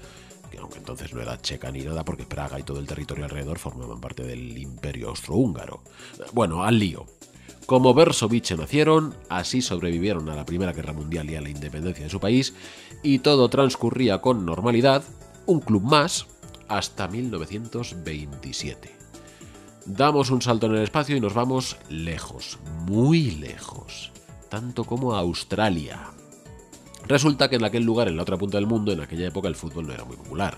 que 0.51 0.59
aunque 0.59 0.77
entonces 0.77 1.15
no 1.15 1.23
era 1.23 1.41
checa 1.41 1.73
ni 1.73 1.81
nada 1.81 2.05
porque 2.05 2.27
Praga 2.27 2.61
y 2.61 2.63
todo 2.63 2.79
el 2.79 2.87
territorio 2.87 3.25
alrededor 3.25 3.59
formaban 3.59 4.03
parte 4.03 4.23
del 4.23 4.59
imperio 4.59 5.09
austrohúngaro. 5.09 5.81
Bueno, 6.35 6.63
al 6.63 6.79
lío. 6.79 7.07
Como 7.65 7.95
Versovice 7.95 8.55
nacieron, 8.55 9.15
así 9.31 9.63
sobrevivieron 9.63 10.29
a 10.29 10.37
la 10.37 10.45
Primera 10.45 10.75
Guerra 10.75 10.93
Mundial 10.93 11.31
y 11.31 11.37
a 11.37 11.41
la 11.41 11.49
independencia 11.49 12.05
de 12.05 12.11
su 12.11 12.21
país, 12.21 12.53
y 13.03 13.21
todo 13.21 13.49
transcurría 13.49 14.21
con 14.21 14.45
normalidad, 14.45 15.05
un 15.47 15.61
club 15.61 15.85
más, 15.85 16.27
hasta 16.69 17.09
1927. 17.09 18.95
Damos 19.87 20.29
un 20.29 20.43
salto 20.43 20.67
en 20.67 20.75
el 20.75 20.83
espacio 20.83 21.17
y 21.17 21.21
nos 21.21 21.33
vamos 21.33 21.79
lejos, 21.89 22.59
muy 22.87 23.31
lejos 23.31 24.13
tanto 24.55 24.85
como 24.85 25.17
Australia. 25.17 26.13
Resulta 27.09 27.51
que 27.51 27.57
en 27.57 27.65
aquel 27.65 27.83
lugar, 27.83 28.07
en 28.07 28.17
la 28.17 28.23
otra 28.23 28.37
punta 28.37 28.57
del 28.57 28.69
mundo, 28.69 28.93
en 28.93 29.01
aquella 29.01 29.27
época 29.27 29.49
el 29.49 29.57
fútbol 29.57 29.89
no 29.89 29.93
era 29.93 30.05
muy 30.05 30.17
popular. 30.17 30.57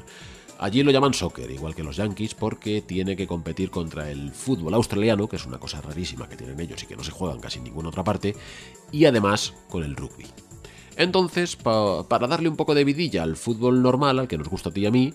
Allí 0.58 0.82
lo 0.82 0.90
llaman 0.90 1.14
soccer, 1.14 1.50
igual 1.50 1.74
que 1.74 1.82
los 1.82 1.96
Yankees, 1.96 2.34
porque 2.34 2.82
tiene 2.82 3.16
que 3.16 3.26
competir 3.26 3.70
contra 3.70 4.10
el 4.10 4.32
fútbol 4.32 4.74
australiano, 4.74 5.28
que 5.28 5.36
es 5.36 5.46
una 5.46 5.56
cosa 5.58 5.80
rarísima 5.80 6.28
que 6.28 6.36
tienen 6.36 6.60
ellos 6.60 6.82
y 6.82 6.86
que 6.86 6.94
no 6.94 7.02
se 7.02 7.10
juegan 7.10 7.40
casi 7.40 7.56
en 7.56 7.64
ninguna 7.64 7.88
otra 7.88 8.04
parte, 8.04 8.36
y 8.92 9.06
además 9.06 9.54
con 9.70 9.82
el 9.82 9.96
rugby. 9.96 10.26
Entonces, 10.98 11.56
para 11.56 12.26
darle 12.26 12.50
un 12.50 12.56
poco 12.56 12.74
de 12.74 12.84
vidilla 12.84 13.22
al 13.22 13.36
fútbol 13.36 13.80
normal, 13.80 14.18
al 14.18 14.28
que 14.28 14.36
nos 14.36 14.50
gusta 14.50 14.68
a 14.68 14.72
ti 14.74 14.82
y 14.82 14.86
a 14.86 14.90
mí, 14.90 15.14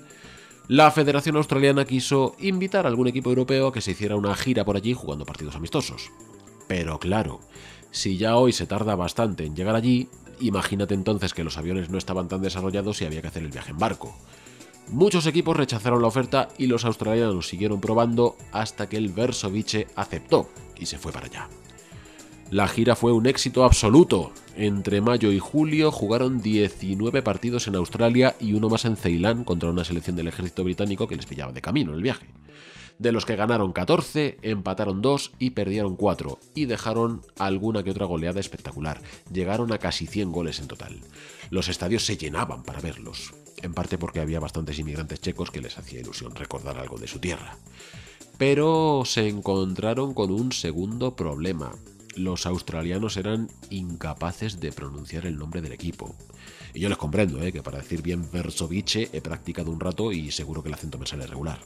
la 0.67 0.89
Federación 0.89 1.35
Australiana 1.35 1.85
quiso 1.85 2.35
invitar 2.39 2.87
a 2.87 2.89
algún 2.89 3.09
equipo 3.09 3.29
europeo 3.29 3.67
a 3.67 3.73
que 3.73 3.81
se 3.81 3.91
hiciera 3.91 4.15
una 4.15 4.33
gira 4.33 4.65
por 4.65 4.75
allí 4.75 4.95
jugando 4.95 5.23
partidos 5.23 5.55
amistosos. 5.55 6.09
Pero 6.67 6.99
claro, 6.99 7.41
si 7.91 8.17
ya 8.17 8.37
hoy 8.37 8.53
se 8.53 8.65
tarda 8.65 8.95
bastante 8.95 9.45
en 9.45 9.55
llegar 9.55 9.75
allí, 9.75 10.07
imagínate 10.39 10.93
entonces 10.93 11.33
que 11.33 11.43
los 11.43 11.57
aviones 11.57 11.89
no 11.89 11.97
estaban 11.97 12.27
tan 12.27 12.41
desarrollados 12.41 13.01
y 13.01 13.05
había 13.05 13.21
que 13.21 13.27
hacer 13.27 13.43
el 13.43 13.51
viaje 13.51 13.71
en 13.71 13.77
barco. 13.77 14.15
Muchos 14.89 15.25
equipos 15.27 15.55
rechazaron 15.55 16.01
la 16.01 16.07
oferta 16.07 16.49
y 16.57 16.67
los 16.67 16.85
australianos 16.85 17.47
siguieron 17.47 17.79
probando 17.79 18.35
hasta 18.51 18.89
que 18.89 18.97
el 18.97 19.09
Versovice 19.09 19.87
aceptó 19.95 20.49
y 20.77 20.85
se 20.85 20.97
fue 20.97 21.11
para 21.11 21.27
allá. 21.27 21.49
La 22.49 22.67
gira 22.67 22.97
fue 22.97 23.13
un 23.13 23.27
éxito 23.27 23.63
absoluto. 23.63 24.33
Entre 24.57 24.99
mayo 24.99 25.31
y 25.31 25.39
julio 25.39 25.91
jugaron 25.91 26.41
19 26.41 27.21
partidos 27.21 27.67
en 27.67 27.75
Australia 27.75 28.35
y 28.39 28.53
uno 28.53 28.67
más 28.67 28.83
en 28.83 28.97
Ceilán 28.97 29.45
contra 29.45 29.69
una 29.69 29.85
selección 29.85 30.17
del 30.17 30.27
ejército 30.27 30.65
británico 30.65 31.07
que 31.07 31.15
les 31.15 31.25
pillaba 31.25 31.53
de 31.53 31.61
camino 31.61 31.91
en 31.91 31.97
el 31.97 32.03
viaje 32.03 32.27
de 33.01 33.11
los 33.11 33.25
que 33.25 33.35
ganaron 33.35 33.73
14, 33.73 34.37
empataron 34.43 35.01
2 35.01 35.31
y 35.39 35.49
perdieron 35.51 35.95
4, 35.95 36.37
y 36.53 36.65
dejaron 36.65 37.23
alguna 37.39 37.81
que 37.81 37.89
otra 37.89 38.05
goleada 38.05 38.39
espectacular. 38.39 39.01
Llegaron 39.33 39.73
a 39.73 39.79
casi 39.79 40.05
100 40.05 40.31
goles 40.31 40.59
en 40.59 40.67
total. 40.67 40.99
Los 41.49 41.67
estadios 41.67 42.05
se 42.05 42.15
llenaban 42.15 42.61
para 42.61 42.79
verlos, 42.79 43.33
en 43.63 43.73
parte 43.73 43.97
porque 43.97 44.19
había 44.19 44.39
bastantes 44.39 44.77
inmigrantes 44.77 45.19
checos 45.19 45.49
que 45.49 45.61
les 45.61 45.79
hacía 45.79 45.99
ilusión 45.99 46.35
recordar 46.35 46.77
algo 46.77 46.99
de 46.99 47.07
su 47.07 47.17
tierra. 47.17 47.57
Pero 48.37 49.01
se 49.03 49.27
encontraron 49.27 50.13
con 50.13 50.29
un 50.29 50.51
segundo 50.51 51.15
problema. 51.15 51.71
Los 52.15 52.45
australianos 52.45 53.17
eran 53.17 53.49
incapaces 53.71 54.59
de 54.59 54.73
pronunciar 54.73 55.25
el 55.25 55.39
nombre 55.39 55.61
del 55.61 55.71
equipo. 55.71 56.15
Y 56.75 56.81
yo 56.81 56.89
les 56.89 56.99
comprendo, 56.99 57.41
¿eh? 57.41 57.51
que 57.51 57.63
para 57.63 57.79
decir 57.79 58.03
bien 58.03 58.29
Versovice 58.31 59.09
he 59.11 59.21
practicado 59.21 59.71
un 59.71 59.79
rato 59.79 60.11
y 60.11 60.29
seguro 60.29 60.61
que 60.61 60.69
el 60.69 60.75
acento 60.75 60.99
me 60.99 61.07
sale 61.07 61.25
regular 61.25 61.61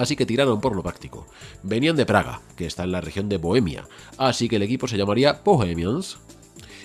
así 0.00 0.16
que 0.16 0.26
tiraron 0.26 0.60
por 0.60 0.74
lo 0.74 0.82
práctico. 0.82 1.26
Venían 1.62 1.96
de 1.96 2.06
Praga, 2.06 2.40
que 2.56 2.66
está 2.66 2.84
en 2.84 2.92
la 2.92 3.02
región 3.02 3.28
de 3.28 3.36
Bohemia, 3.36 3.86
así 4.16 4.48
que 4.48 4.56
el 4.56 4.62
equipo 4.62 4.88
se 4.88 4.96
llamaría 4.96 5.40
Bohemians. 5.44 6.18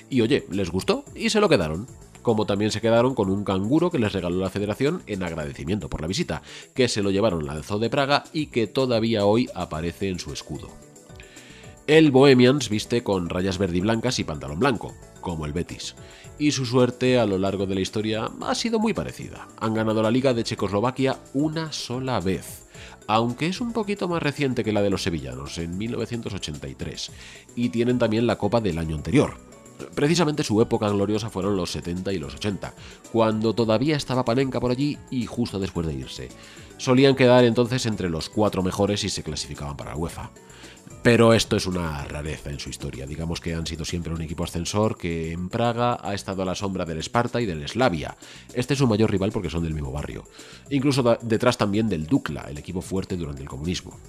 Y 0.09 0.21
oye, 0.21 0.45
les 0.51 0.69
gustó 0.69 1.05
y 1.15 1.29
se 1.29 1.39
lo 1.39 1.49
quedaron. 1.49 1.87
Como 2.21 2.45
también 2.45 2.71
se 2.71 2.81
quedaron 2.81 3.15
con 3.15 3.29
un 3.29 3.43
canguro 3.43 3.91
que 3.91 3.99
les 3.99 4.11
regaló 4.11 4.37
la 4.37 4.49
federación 4.49 5.03
en 5.05 5.23
agradecimiento 5.23 5.89
por 5.89 6.01
la 6.01 6.07
visita, 6.07 6.41
que 6.73 6.87
se 6.87 7.03
lo 7.03 7.11
llevaron 7.11 7.49
al 7.49 7.63
zoo 7.63 7.79
de 7.79 7.89
Praga 7.89 8.25
y 8.33 8.47
que 8.47 8.67
todavía 8.67 9.25
hoy 9.25 9.47
aparece 9.55 10.09
en 10.09 10.19
su 10.19 10.33
escudo. 10.33 10.69
El 11.87 12.11
Bohemians 12.11 12.67
viste 12.67 13.03
con 13.03 13.29
rayas 13.29 13.59
verde 13.59 13.77
y 13.77 13.81
blancas 13.81 14.17
y 14.19 14.23
pantalón 14.23 14.59
blanco, 14.59 14.93
como 15.21 15.45
el 15.45 15.53
Betis. 15.53 15.95
Y 16.37 16.51
su 16.51 16.65
suerte 16.65 17.19
a 17.19 17.27
lo 17.27 17.37
largo 17.37 17.67
de 17.67 17.75
la 17.75 17.81
historia 17.81 18.29
ha 18.41 18.55
sido 18.55 18.79
muy 18.79 18.93
parecida. 18.93 19.47
Han 19.59 19.75
ganado 19.75 20.01
la 20.01 20.11
Liga 20.11 20.33
de 20.33 20.43
Checoslovaquia 20.43 21.19
una 21.33 21.71
sola 21.71 22.19
vez 22.19 22.65
aunque 23.07 23.47
es 23.47 23.61
un 23.61 23.73
poquito 23.73 24.07
más 24.07 24.21
reciente 24.21 24.63
que 24.63 24.73
la 24.73 24.81
de 24.81 24.89
los 24.89 25.03
sevillanos, 25.03 25.57
en 25.57 25.77
1983, 25.77 27.11
y 27.55 27.69
tienen 27.69 27.99
también 27.99 28.27
la 28.27 28.37
copa 28.37 28.61
del 28.61 28.77
año 28.77 28.95
anterior. 28.95 29.37
Precisamente 29.93 30.43
su 30.43 30.61
época 30.61 30.89
gloriosa 30.89 31.29
fueron 31.29 31.57
los 31.57 31.71
70 31.71 32.13
y 32.13 32.19
los 32.19 32.35
80, 32.35 32.73
cuando 33.11 33.53
todavía 33.53 33.97
estaba 33.97 34.23
Panenka 34.23 34.59
por 34.59 34.71
allí 34.71 34.97
y 35.11 35.25
justo 35.25 35.59
después 35.59 35.85
de 35.85 35.93
irse. 35.93 36.29
Solían 36.77 37.15
quedar 37.15 37.43
entonces 37.43 37.85
entre 37.85 38.09
los 38.09 38.29
cuatro 38.29 38.63
mejores 38.63 39.03
y 39.03 39.09
se 39.09 39.23
clasificaban 39.23 39.75
para 39.75 39.91
la 39.91 39.97
UEFA. 39.97 40.31
Pero 41.05 41.35
esto 41.35 41.55
es 41.55 41.67
una 41.67 42.03
rareza 42.05 42.49
en 42.49 42.59
su 42.59 42.71
historia. 42.71 43.05
Digamos 43.05 43.39
que 43.39 43.53
han 43.53 43.67
sido 43.67 43.85
siempre 43.85 44.11
un 44.11 44.23
equipo 44.23 44.43
ascensor 44.43 44.97
que 44.97 45.33
en 45.33 45.49
Praga 45.49 45.99
ha 46.01 46.15
estado 46.15 46.41
a 46.41 46.45
la 46.45 46.55
sombra 46.55 46.83
del 46.83 46.97
Esparta 46.97 47.39
y 47.39 47.45
del 47.45 47.69
Slavia. 47.69 48.17
Este 48.55 48.73
es 48.73 48.79
su 48.79 48.87
mayor 48.87 49.11
rival 49.11 49.31
porque 49.31 49.51
son 49.51 49.61
del 49.61 49.75
mismo 49.75 49.91
barrio. 49.91 50.23
Incluso 50.71 51.03
detrás 51.21 51.59
también 51.59 51.87
del 51.89 52.07
Dukla, 52.07 52.47
el 52.49 52.57
equipo 52.57 52.81
fuerte 52.81 53.17
durante 53.17 53.43
el 53.43 53.47
comunismo. 53.47 53.99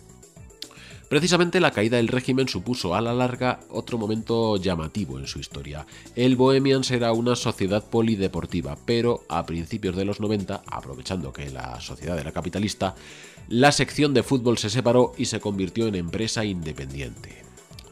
Precisamente 1.08 1.60
la 1.60 1.70
caída 1.70 1.98
del 1.98 2.08
régimen 2.08 2.48
supuso 2.48 2.96
a 2.96 3.00
la 3.00 3.14
larga 3.14 3.60
otro 3.70 3.96
momento 3.96 4.56
llamativo 4.56 5.20
en 5.20 5.28
su 5.28 5.38
historia. 5.38 5.86
El 6.16 6.34
Bohemians 6.34 6.90
era 6.90 7.12
una 7.12 7.36
sociedad 7.36 7.84
polideportiva, 7.84 8.76
pero 8.84 9.22
a 9.28 9.46
principios 9.46 9.94
de 9.94 10.04
los 10.04 10.18
90, 10.18 10.64
aprovechando 10.66 11.32
que 11.32 11.48
la 11.50 11.80
sociedad 11.80 12.18
era 12.18 12.32
capitalista, 12.32 12.96
la 13.48 13.70
sección 13.70 14.14
de 14.14 14.24
fútbol 14.24 14.58
se 14.58 14.68
separó 14.68 15.12
y 15.16 15.26
se 15.26 15.38
convirtió 15.38 15.86
en 15.86 15.94
empresa 15.94 16.44
independiente. 16.44 17.45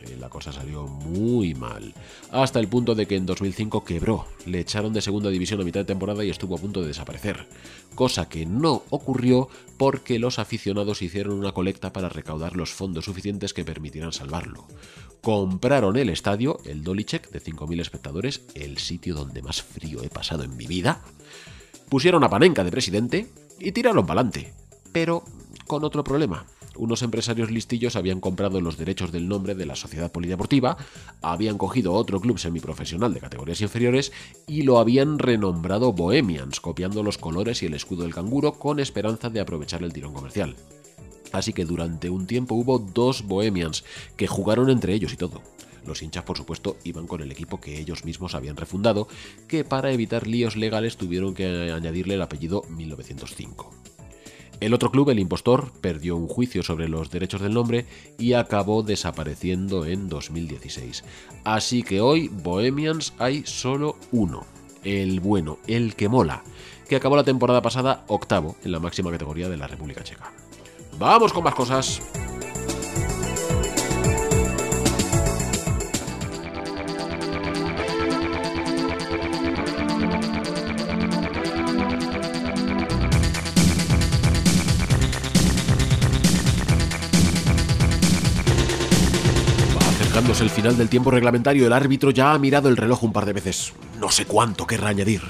Eh, 0.05 0.17
la 0.19 0.29
cosa 0.29 0.53
salió 0.53 0.87
muy 0.87 1.55
mal, 1.55 1.95
hasta 2.31 2.61
el 2.61 2.69
punto 2.69 2.95
de 2.95 3.07
que 3.07 3.17
en 3.17 3.27
2005 3.27 3.85
quebró, 3.85 4.27
le 4.47 4.61
echaron 4.61 4.93
de 4.93 5.01
segunda 5.01 5.31
división 5.31 5.61
a 5.61 5.65
mitad 5.65 5.81
de 5.81 5.87
temporada 5.87 6.25
y 6.25 6.31
estuvo 6.31 6.57
a 6.57 6.59
punto 6.59 6.83
de 6.83 6.89
desaparecer, 6.89 7.47
cosa 7.95 8.29
que 8.29 8.45
no 8.45 8.83
ocurrió 8.91 9.49
porque 9.79 10.19
los 10.19 10.39
aficionados 10.39 11.03
hicieron 11.03 11.39
una 11.39 11.53
colecta 11.53 11.93
para 11.93 12.09
recaudar 12.09 12.57
los 12.57 12.71
fondos 12.71 13.07
suficientes 13.07 13.55
que 13.55 13.65
permitieran 13.65 14.13
salvarlo. 14.13 14.67
Compraron 15.23 15.97
el 15.97 16.11
estadio, 16.11 16.59
el 16.65 16.83
Dolicek, 16.83 17.31
de 17.31 17.43
5.000 17.43 17.81
espectadores, 17.81 18.43
el 18.55 18.79
sitio 18.79 19.15
donde 19.15 19.43
más 19.43 19.63
frío 19.63 20.03
he 20.03 20.11
pasado 20.11 20.45
en 20.45 20.57
mi 20.57 20.67
vida, 20.67 21.01
pusieron 21.89 22.25
a 22.25 22.29
Panenka 22.29 22.63
de 22.63 22.71
presidente 22.71 23.31
y 23.59 23.73
tiraron 23.73 24.07
para 24.07 24.21
adelante, 24.21 24.53
pero 24.93 25.25
con 25.67 25.83
otro 25.85 26.05
problema 26.05 26.45
unos 26.77 27.03
empresarios 27.03 27.51
listillos 27.51 27.97
habían 27.97 28.21
comprado 28.21 28.61
los 28.61 28.77
derechos 28.77 29.13
del 29.13 29.29
nombre 29.29 29.55
de 29.55 29.67
la 29.67 29.77
sociedad 29.77 30.13
polideportiva, 30.13 30.77
habían 31.23 31.59
cogido 31.59 31.93
otro 31.93 32.21
club 32.21 32.39
semiprofesional 32.39 33.15
de 33.15 33.21
categorías 33.21 33.61
inferiores 33.61 34.13
y 34.47 34.63
lo 34.63 34.79
habían 34.79 35.19
renombrado 35.19 35.93
Bohemians, 35.93 36.61
copiando 36.61 37.03
los 37.03 37.19
colores 37.19 37.63
y 37.63 37.67
el 37.67 37.75
escudo 37.75 38.03
del 38.03 38.15
canguro 38.15 38.55
con 38.55 38.81
esperanza 38.81 39.31
de 39.31 39.41
aprovechar 39.41 39.83
el 39.83 39.93
tirón 39.93 40.15
comercial. 40.15 40.57
Así 41.33 41.53
que 41.53 41.65
durante 41.65 42.11
un 42.11 42.27
tiempo 42.27 42.55
hubo 42.55 42.79
dos 42.79 43.23
Bohemians 43.23 43.85
que 44.17 44.27
jugaron 44.27 44.71
entre 44.71 44.95
ellos 44.95 45.13
y 45.13 45.17
todo. 45.17 45.43
Los 45.87 46.03
hinchas, 46.03 46.25
por 46.25 46.37
supuesto, 46.37 46.77
iban 46.85 47.07
con 47.07 47.21
el 47.21 47.31
equipo 47.31 47.61
que 47.61 47.79
ellos 47.79 48.05
mismos 48.05 48.35
habían 48.35 48.57
refundado, 48.57 49.09
que 49.49 49.65
para 49.65 49.93
evitar 49.93 50.27
líos 50.27 50.57
legales 50.57 50.97
tuvieron 50.97 51.35
que 51.35 51.73
añadirle 51.73 52.15
el 52.15 52.23
apellido 52.23 52.63
1905. 52.71 53.94
El 54.65 54.73
otro 54.73 54.91
club, 54.91 55.11
el 55.11 55.19
impostor, 55.19 55.71
perdió 55.83 56.17
un 56.17 56.27
juicio 56.27 56.63
sobre 56.63 56.89
los 56.89 57.11
derechos 57.11 57.43
del 57.43 57.53
nombre 57.53 57.85
y 58.17 58.33
acabó 58.33 58.83
desapareciendo 58.83 59.85
en 59.85 60.09
2016. 60.09 61.05
Así 61.45 61.83
que 61.83 62.01
hoy, 62.01 62.29
Bohemians, 62.29 63.13
hay 63.19 63.43
solo 63.45 63.99
uno, 64.11 64.47
el 64.83 65.21
bueno, 65.21 65.59
el 65.67 65.95
que 65.95 66.09
mola, 66.09 66.45
que 66.89 66.97
acabó 66.97 67.15
la 67.15 67.25
temporada 67.25 67.61
pasada 67.61 68.05
octavo 68.09 68.57
en 68.65 68.73
la 68.73 68.81
máxima 68.81 69.11
categoría 69.11 69.51
de 69.51 69.59
la 69.59 69.67
República 69.67 70.03
Checa. 70.03 70.33
Vamos 70.99 71.35
con 71.35 71.45
más 71.45 71.55
cosas. 71.55 72.01
El 90.41 90.51
final 90.51 90.77
del 90.77 90.89
tiempo 90.89 91.11
reglamentario, 91.11 91.67
el 91.67 91.73
árbitro 91.73 92.11
ya 92.11 92.33
ha 92.33 92.39
mirado 92.39 92.69
el 92.69 92.77
reloj 92.77 93.05
un 93.05 93.13
par 93.13 93.25
de 93.25 93.33
veces. 93.33 93.73
No 94.01 94.11
sé 94.11 94.27
cuánto 94.27 94.67
querrá 94.67 94.89
añadir. 94.89 95.21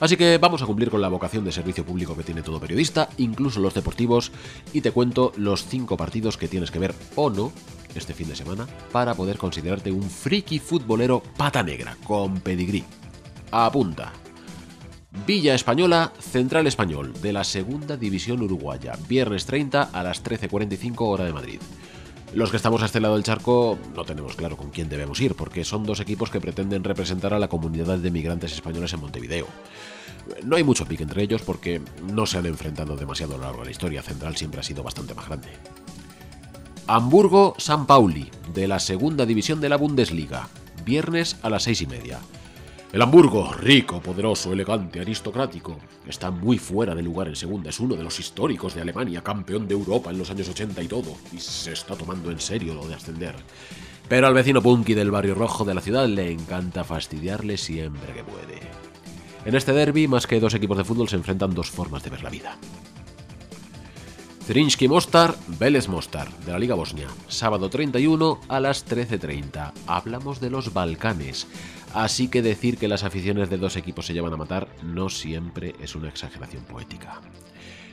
Así 0.00 0.16
que 0.16 0.38
vamos 0.38 0.62
a 0.62 0.66
cumplir 0.66 0.90
con 0.90 1.00
la 1.00 1.08
vocación 1.08 1.44
de 1.44 1.52
servicio 1.52 1.84
público 1.84 2.16
que 2.16 2.24
tiene 2.24 2.42
todo 2.42 2.58
periodista, 2.58 3.08
incluso 3.18 3.60
los 3.60 3.74
deportivos, 3.74 4.32
y 4.72 4.80
te 4.80 4.92
cuento 4.92 5.32
los 5.36 5.66
cinco 5.66 5.96
partidos 5.96 6.36
que 6.36 6.48
tienes 6.48 6.70
que 6.70 6.78
ver 6.78 6.94
o 7.16 7.30
no 7.30 7.52
este 7.94 8.14
fin 8.14 8.28
de 8.28 8.36
semana 8.36 8.66
para 8.90 9.14
poder 9.14 9.38
considerarte 9.38 9.92
un 9.92 10.08
friki 10.08 10.58
futbolero 10.58 11.22
pata 11.36 11.62
negra 11.62 11.96
con 12.04 12.40
pedigrí. 12.40 12.82
Apunta. 13.52 14.12
Villa 15.26 15.54
Española, 15.54 16.12
Central 16.18 16.66
Español, 16.66 17.12
de 17.20 17.32
la 17.32 17.44
Segunda 17.44 17.96
División 17.96 18.42
Uruguaya, 18.42 18.94
viernes 19.08 19.44
30 19.44 19.90
a 19.92 20.02
las 20.02 20.24
13.45 20.24 20.94
hora 20.98 21.24
de 21.24 21.32
Madrid. 21.32 21.60
Los 22.32 22.50
que 22.50 22.56
estamos 22.56 22.80
a 22.82 22.86
este 22.86 23.00
lado 23.00 23.14
del 23.14 23.24
charco 23.24 23.76
no 23.94 24.04
tenemos 24.04 24.36
claro 24.36 24.56
con 24.56 24.70
quién 24.70 24.88
debemos 24.88 25.20
ir, 25.20 25.34
porque 25.34 25.64
son 25.64 25.84
dos 25.84 25.98
equipos 25.98 26.30
que 26.30 26.40
pretenden 26.40 26.84
representar 26.84 27.34
a 27.34 27.40
la 27.40 27.48
comunidad 27.48 27.98
de 27.98 28.10
migrantes 28.12 28.52
españoles 28.52 28.92
en 28.92 29.00
Montevideo. 29.00 29.46
No 30.44 30.54
hay 30.54 30.62
mucho 30.62 30.86
pique 30.86 31.02
entre 31.02 31.24
ellos 31.24 31.42
porque 31.42 31.82
no 32.12 32.26
se 32.26 32.38
han 32.38 32.46
enfrentado 32.46 32.96
demasiado 32.96 33.34
a 33.34 33.38
lo 33.38 33.44
largo 33.44 33.58
de 33.60 33.64
la 33.66 33.70
historia. 33.72 34.02
Central 34.02 34.36
siempre 34.36 34.60
ha 34.60 34.62
sido 34.62 34.84
bastante 34.84 35.14
más 35.14 35.26
grande. 35.26 35.48
Hamburgo-San 36.86 37.86
Pauli, 37.86 38.30
de 38.54 38.68
la 38.68 38.78
segunda 38.78 39.26
división 39.26 39.60
de 39.60 39.68
la 39.68 39.76
Bundesliga, 39.76 40.48
viernes 40.84 41.36
a 41.42 41.50
las 41.50 41.64
seis 41.64 41.82
y 41.82 41.86
media. 41.86 42.20
El 42.92 43.02
Hamburgo, 43.02 43.52
rico, 43.52 44.00
poderoso, 44.00 44.52
elegante, 44.52 44.98
aristocrático, 44.98 45.78
está 46.08 46.32
muy 46.32 46.58
fuera 46.58 46.92
de 46.92 47.04
lugar 47.04 47.28
en 47.28 47.36
segunda. 47.36 47.70
Es 47.70 47.78
uno 47.78 47.94
de 47.94 48.02
los 48.02 48.18
históricos 48.18 48.74
de 48.74 48.80
Alemania, 48.80 49.22
campeón 49.22 49.68
de 49.68 49.74
Europa 49.74 50.10
en 50.10 50.18
los 50.18 50.28
años 50.28 50.48
80 50.48 50.82
y 50.82 50.88
todo, 50.88 51.14
y 51.32 51.38
se 51.38 51.72
está 51.72 51.94
tomando 51.94 52.32
en 52.32 52.40
serio 52.40 52.74
lo 52.74 52.88
de 52.88 52.94
ascender. 52.94 53.36
Pero 54.08 54.26
al 54.26 54.34
vecino 54.34 54.60
punky 54.60 54.94
del 54.94 55.12
barrio 55.12 55.36
rojo 55.36 55.64
de 55.64 55.74
la 55.74 55.80
ciudad 55.80 56.08
le 56.08 56.32
encanta 56.32 56.82
fastidiarle 56.82 57.58
siempre 57.58 58.12
que 58.12 58.24
puede. 58.24 58.58
En 59.44 59.54
este 59.54 59.72
derby, 59.72 60.08
más 60.08 60.26
que 60.26 60.40
dos 60.40 60.54
equipos 60.54 60.76
de 60.76 60.84
fútbol, 60.84 61.08
se 61.08 61.14
enfrentan 61.14 61.54
dos 61.54 61.70
formas 61.70 62.02
de 62.02 62.10
ver 62.10 62.24
la 62.24 62.30
vida. 62.30 62.58
Zrinjski 64.50 64.88
Mostar, 64.88 65.36
Vélez 65.60 65.86
Mostar, 65.86 66.28
de 66.44 66.50
la 66.50 66.58
Liga 66.58 66.74
Bosnia, 66.74 67.06
sábado 67.28 67.70
31 67.70 68.40
a 68.48 68.58
las 68.58 68.84
13.30. 68.84 69.70
Hablamos 69.86 70.40
de 70.40 70.50
los 70.50 70.72
Balcanes. 70.72 71.46
Así 71.94 72.28
que 72.28 72.42
decir 72.42 72.78
que 72.78 72.88
las 72.88 73.04
aficiones 73.04 73.50
de 73.50 73.58
dos 73.58 73.76
equipos 73.76 74.06
se 74.06 74.14
llevan 74.14 74.32
a 74.32 74.36
matar 74.36 74.68
no 74.82 75.08
siempre 75.08 75.74
es 75.80 75.94
una 75.94 76.08
exageración 76.08 76.64
poética. 76.64 77.20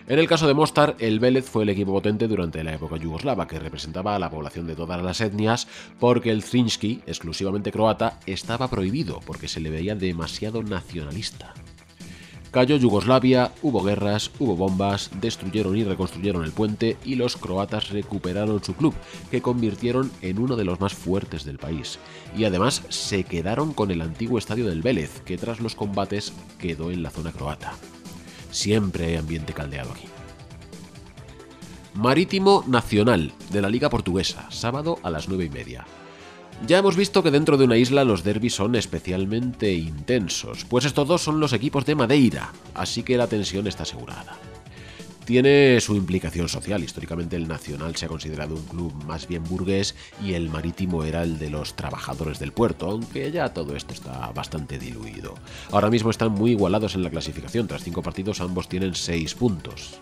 En 0.08 0.20
el 0.20 0.28
caso 0.28 0.48
de 0.48 0.54
Mostar, 0.54 0.96
el 1.00 1.20
Vélez 1.20 1.50
fue 1.50 1.64
el 1.64 1.70
equipo 1.70 1.92
potente 1.92 2.30
durante 2.30 2.64
la 2.64 2.74
época 2.74 2.96
yugoslava, 2.96 3.46
que 3.46 3.60
representaba 3.60 4.16
a 4.16 4.20
la 4.20 4.30
población 4.30 4.66
de 4.66 4.76
todas 4.76 5.04
las 5.04 5.20
etnias, 5.20 5.68
porque 6.00 6.32
el 6.32 6.44
Zrinski, 6.44 7.02
exclusivamente 7.06 7.74
croata, 7.74 8.20
estaba 8.26 8.70
prohibido 8.70 9.20
porque 9.26 9.50
se 9.50 9.60
le 9.60 9.70
veía 9.70 9.96
demasiado 9.96 10.64
nacionalista. 10.64 11.54
Cayó 12.52 12.78
Yugoslavia, 12.78 13.52
hubo 13.62 13.84
guerras, 13.84 14.32
hubo 14.40 14.56
bombas, 14.56 15.12
destruyeron 15.20 15.78
y 15.78 15.84
reconstruyeron 15.84 16.44
el 16.44 16.52
puente 16.52 16.98
y 17.04 17.16
los 17.16 17.36
croatas 17.36 17.90
recuperaron 17.90 18.64
su 18.64 18.74
club, 18.74 18.94
que 19.30 19.42
convirtieron 19.42 20.12
en 20.22 20.40
uno 20.40 20.56
de 20.56 20.64
los 20.64 20.80
más 20.80 20.94
fuertes 20.94 21.44
del 21.44 21.58
país. 21.58 22.00
Y 22.38 22.46
además 22.46 22.84
se 22.90 23.24
quedaron 23.24 23.74
con 23.74 23.92
el 23.92 24.02
antiguo 24.02 24.40
estadio 24.40 24.68
del 24.68 24.82
Vélez, 24.82 25.22
que 25.26 25.38
tras 25.38 25.60
los 25.60 25.76
combates 25.76 26.34
quedó 26.58 26.92
en 26.92 27.04
la 27.04 27.10
zona 27.10 27.32
croata. 27.32 27.74
Siempre 28.52 29.08
hay 29.08 29.16
ambiente 29.16 29.54
caldeado 29.54 29.92
aquí. 29.92 30.06
Marítimo 31.94 32.64
Nacional, 32.68 33.34
de 33.52 33.62
la 33.62 33.70
Liga 33.70 33.90
Portuguesa, 33.90 34.48
sábado 34.52 35.00
a 35.04 35.10
las 35.10 35.28
9 35.28 35.46
y 35.46 35.50
media. 35.50 35.86
Ya 36.66 36.80
hemos 36.80 36.96
visto 36.96 37.22
que 37.22 37.32
dentro 37.32 37.58
de 37.58 37.66
una 37.66 37.78
isla 37.78 38.04
los 38.04 38.24
derbis 38.24 38.56
son 38.56 38.76
especialmente 38.76 39.74
intensos, 39.74 40.66
pues 40.66 40.86
estos 40.86 41.08
dos 41.08 41.22
son 41.22 41.40
los 41.40 41.54
equipos 41.54 41.86
de 41.86 41.96
Madeira, 41.96 42.52
así 42.74 43.04
que 43.04 43.16
la 43.16 43.28
tensión 43.28 43.68
está 43.68 43.84
asegurada. 43.84 44.38
Tiene 45.24 45.80
su 45.82 45.96
implicación 45.96 46.48
social. 46.48 46.86
Históricamente 46.86 47.36
el 47.36 47.50
Nacional 47.50 47.98
se 47.98 48.06
ha 48.06 48.08
considerado 48.08 48.56
un 48.56 48.64
club 48.64 48.94
más 49.04 49.28
bien 49.28 49.44
burgués 49.44 49.94
y 50.24 50.36
el 50.36 50.50
Marítimo 50.50 51.04
era 51.04 51.22
el 51.22 51.38
de 51.38 51.50
los 51.50 51.76
trabajadores 51.76 52.40
del 52.40 52.54
puerto, 52.54 52.90
aunque 52.90 53.30
ya 53.30 53.50
todo 53.54 53.76
esto 53.76 53.94
está 53.94 54.32
bastante 54.32 54.80
diluido. 54.80 55.36
Ahora 55.72 55.90
mismo 55.90 56.12
están 56.12 56.32
muy 56.32 56.52
igualados 56.52 56.96
en 56.96 57.04
la 57.04 57.10
clasificación. 57.10 57.68
Tras 57.68 57.84
cinco 57.84 58.02
partidos 58.02 58.40
ambos 58.40 58.70
tienen 58.70 58.96
seis 58.96 59.36
puntos. 59.36 60.00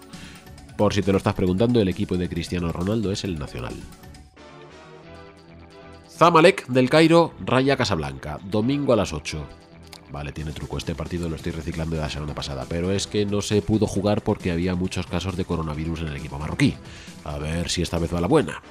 Por 0.78 0.94
si 0.94 1.02
te 1.02 1.12
lo 1.12 1.18
estás 1.18 1.34
preguntando, 1.34 1.82
el 1.82 1.88
equipo 1.88 2.18
de 2.18 2.30
Cristiano 2.30 2.72
Ronaldo 2.72 3.12
es 3.12 3.24
el 3.24 3.40
Nacional. 3.40 3.74
Zamalek 6.18 6.68
del 6.68 6.90
Cairo, 6.90 7.34
Raya 7.46 7.76
Casablanca, 7.76 8.40
domingo 8.42 8.94
a 8.94 8.96
las 8.96 9.12
8. 9.12 9.46
Vale, 10.14 10.32
tiene 10.32 10.54
truco, 10.54 10.78
este 10.78 10.96
partido 10.96 11.28
lo 11.28 11.36
estoy 11.36 11.52
reciclando 11.52 11.98
de 11.98 12.04
la 12.04 12.10
semana 12.10 12.34
pasada, 12.34 12.66
pero 12.70 12.94
es 12.94 13.06
que 13.06 13.26
no 13.26 13.42
se 13.42 13.62
pudo 13.62 13.86
jugar 13.86 14.22
porque 14.22 14.50
había 14.50 14.76
muchos 14.76 15.08
casos 15.08 15.36
de 15.36 15.44
coronavirus 15.44 16.02
en 16.02 16.08
el 16.08 16.16
equipo 16.16 16.40
marroquí. 16.40 16.74
A 17.26 17.38
ver 17.38 17.70
si 17.70 17.82
esta 17.82 18.00
vez 18.00 18.16
va 18.16 18.22
la 18.22 18.30
buena. 18.30 18.62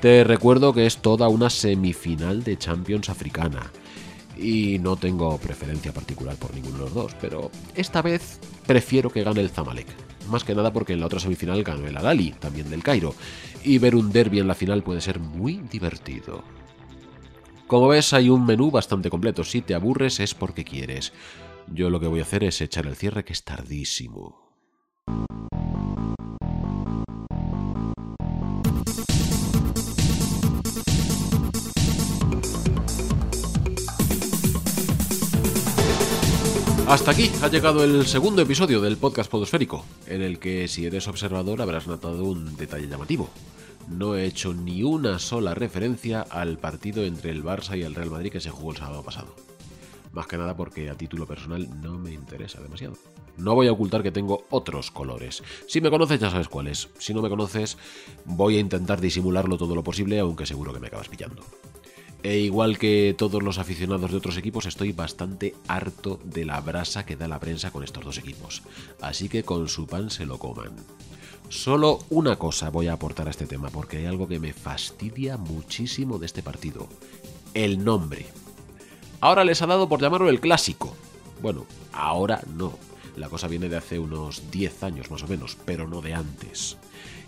Te 0.00 0.24
recuerdo 0.24 0.72
que 0.72 0.86
es 0.86 0.96
toda 1.02 1.28
una 1.28 1.50
semifinal 1.50 2.42
de 2.44 2.56
Champions 2.56 3.10
africana. 3.10 3.70
Y 4.38 4.78
no 4.78 4.96
tengo 4.96 5.36
preferencia 5.36 5.92
particular 5.92 6.36
por 6.36 6.54
ninguno 6.54 6.78
de 6.78 6.84
los 6.84 6.94
dos, 6.94 7.16
pero 7.20 7.50
esta 7.74 8.00
vez 8.00 8.40
prefiero 8.66 9.10
que 9.10 9.22
gane 9.22 9.42
el 9.42 9.50
Zamalek. 9.50 9.88
Más 10.30 10.44
que 10.44 10.54
nada 10.54 10.72
porque 10.72 10.94
en 10.94 11.00
la 11.00 11.06
otra 11.06 11.20
semifinal 11.20 11.62
ganó 11.62 11.86
el 11.86 11.96
Alali, 11.98 12.30
también 12.30 12.70
del 12.70 12.82
Cairo. 12.82 13.14
Y 13.62 13.76
ver 13.76 13.94
un 13.94 14.10
derby 14.10 14.38
en 14.38 14.48
la 14.48 14.54
final 14.54 14.82
puede 14.82 15.02
ser 15.02 15.20
muy 15.20 15.60
divertido. 15.70 16.42
Como 17.70 17.86
ves, 17.86 18.12
hay 18.14 18.30
un 18.30 18.44
menú 18.44 18.72
bastante 18.72 19.10
completo. 19.10 19.44
Si 19.44 19.62
te 19.62 19.76
aburres 19.76 20.18
es 20.18 20.34
porque 20.34 20.64
quieres. 20.64 21.12
Yo 21.68 21.88
lo 21.88 22.00
que 22.00 22.08
voy 22.08 22.18
a 22.18 22.24
hacer 22.24 22.42
es 22.42 22.60
echar 22.60 22.88
el 22.88 22.96
cierre 22.96 23.24
que 23.24 23.32
es 23.32 23.44
tardísimo. 23.44 24.50
Hasta 36.90 37.12
aquí 37.12 37.30
ha 37.40 37.46
llegado 37.46 37.84
el 37.84 38.04
segundo 38.04 38.42
episodio 38.42 38.80
del 38.80 38.96
podcast 38.96 39.30
Podosférico, 39.30 39.84
en 40.08 40.22
el 40.22 40.40
que 40.40 40.66
si 40.66 40.86
eres 40.86 41.06
observador 41.06 41.62
habrás 41.62 41.86
notado 41.86 42.24
un 42.24 42.56
detalle 42.56 42.88
llamativo. 42.88 43.30
No 43.86 44.16
he 44.16 44.24
hecho 44.24 44.54
ni 44.54 44.82
una 44.82 45.20
sola 45.20 45.54
referencia 45.54 46.22
al 46.22 46.58
partido 46.58 47.04
entre 47.04 47.30
el 47.30 47.44
Barça 47.44 47.78
y 47.78 47.82
el 47.82 47.94
Real 47.94 48.10
Madrid 48.10 48.32
que 48.32 48.40
se 48.40 48.50
jugó 48.50 48.72
el 48.72 48.78
sábado 48.78 49.04
pasado. 49.04 49.36
Más 50.12 50.26
que 50.26 50.36
nada 50.36 50.56
porque 50.56 50.90
a 50.90 50.96
título 50.96 51.28
personal 51.28 51.68
no 51.80 51.96
me 51.96 52.12
interesa 52.12 52.60
demasiado. 52.60 52.96
No 53.36 53.54
voy 53.54 53.68
a 53.68 53.72
ocultar 53.72 54.02
que 54.02 54.10
tengo 54.10 54.42
otros 54.50 54.90
colores. 54.90 55.44
Si 55.68 55.80
me 55.80 55.90
conoces 55.90 56.18
ya 56.18 56.28
sabes 56.28 56.48
cuáles. 56.48 56.88
Si 56.98 57.14
no 57.14 57.22
me 57.22 57.28
conoces 57.28 57.78
voy 58.24 58.56
a 58.56 58.60
intentar 58.60 59.00
disimularlo 59.00 59.58
todo 59.58 59.76
lo 59.76 59.84
posible, 59.84 60.18
aunque 60.18 60.44
seguro 60.44 60.72
que 60.72 60.80
me 60.80 60.88
acabas 60.88 61.08
pillando. 61.08 61.44
E 62.22 62.38
igual 62.38 62.78
que 62.78 63.14
todos 63.16 63.42
los 63.42 63.58
aficionados 63.58 64.10
de 64.10 64.18
otros 64.18 64.36
equipos, 64.36 64.66
estoy 64.66 64.92
bastante 64.92 65.54
harto 65.68 66.20
de 66.24 66.44
la 66.44 66.60
brasa 66.60 67.06
que 67.06 67.16
da 67.16 67.28
la 67.28 67.40
prensa 67.40 67.70
con 67.70 67.82
estos 67.82 68.04
dos 68.04 68.18
equipos. 68.18 68.62
Así 69.00 69.28
que 69.28 69.42
con 69.42 69.68
su 69.68 69.86
pan 69.86 70.10
se 70.10 70.26
lo 70.26 70.38
coman. 70.38 70.76
Solo 71.48 71.98
una 72.10 72.36
cosa 72.36 72.70
voy 72.70 72.88
a 72.88 72.92
aportar 72.92 73.26
a 73.26 73.30
este 73.30 73.46
tema, 73.46 73.70
porque 73.70 73.96
hay 73.96 74.06
algo 74.06 74.28
que 74.28 74.38
me 74.38 74.52
fastidia 74.52 75.38
muchísimo 75.38 76.18
de 76.18 76.26
este 76.26 76.42
partido. 76.42 76.88
El 77.54 77.82
nombre. 77.84 78.26
Ahora 79.20 79.44
les 79.44 79.62
ha 79.62 79.66
dado 79.66 79.88
por 79.88 80.00
llamarlo 80.00 80.28
el 80.28 80.40
clásico. 80.40 80.94
Bueno, 81.40 81.66
ahora 81.92 82.42
no. 82.54 82.78
La 83.16 83.28
cosa 83.28 83.48
viene 83.48 83.68
de 83.68 83.76
hace 83.76 83.98
unos 83.98 84.50
10 84.50 84.82
años 84.84 85.10
más 85.10 85.22
o 85.22 85.28
menos, 85.28 85.56
pero 85.64 85.88
no 85.88 86.02
de 86.02 86.14
antes. 86.14 86.76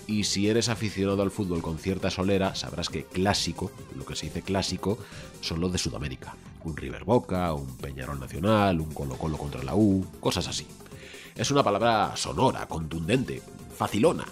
Y 0.07 0.25
si 0.25 0.49
eres 0.49 0.69
aficionado 0.69 1.23
al 1.23 1.31
fútbol 1.31 1.63
con 1.63 1.79
cierta 1.79 2.11
solera, 2.11 2.55
sabrás 2.55 2.89
que 2.89 3.05
clásico, 3.05 3.71
lo 3.97 4.05
que 4.05 4.17
se 4.17 4.27
dice 4.27 4.43
clásico, 4.43 4.99
son 5.41 5.61
los 5.61 5.73
de 5.73 5.79
Sudamérica. 5.79 6.35
Un 6.65 6.77
River 6.77 7.05
Boca, 7.05 7.53
un 7.55 7.77
Peñarol 7.77 8.21
Nacional, 8.21 8.81
un 8.81 8.93
Colo 8.93 9.17
Colo 9.17 9.39
contra 9.39 9.63
la 9.63 9.75
U, 9.75 10.05
cosas 10.21 10.49
así. 10.49 10.67
Es 11.35 11.51
una 11.51 11.63
palabra 11.63 12.17
sonora, 12.17 12.67
contundente, 12.67 13.43
facilona, 13.77 14.25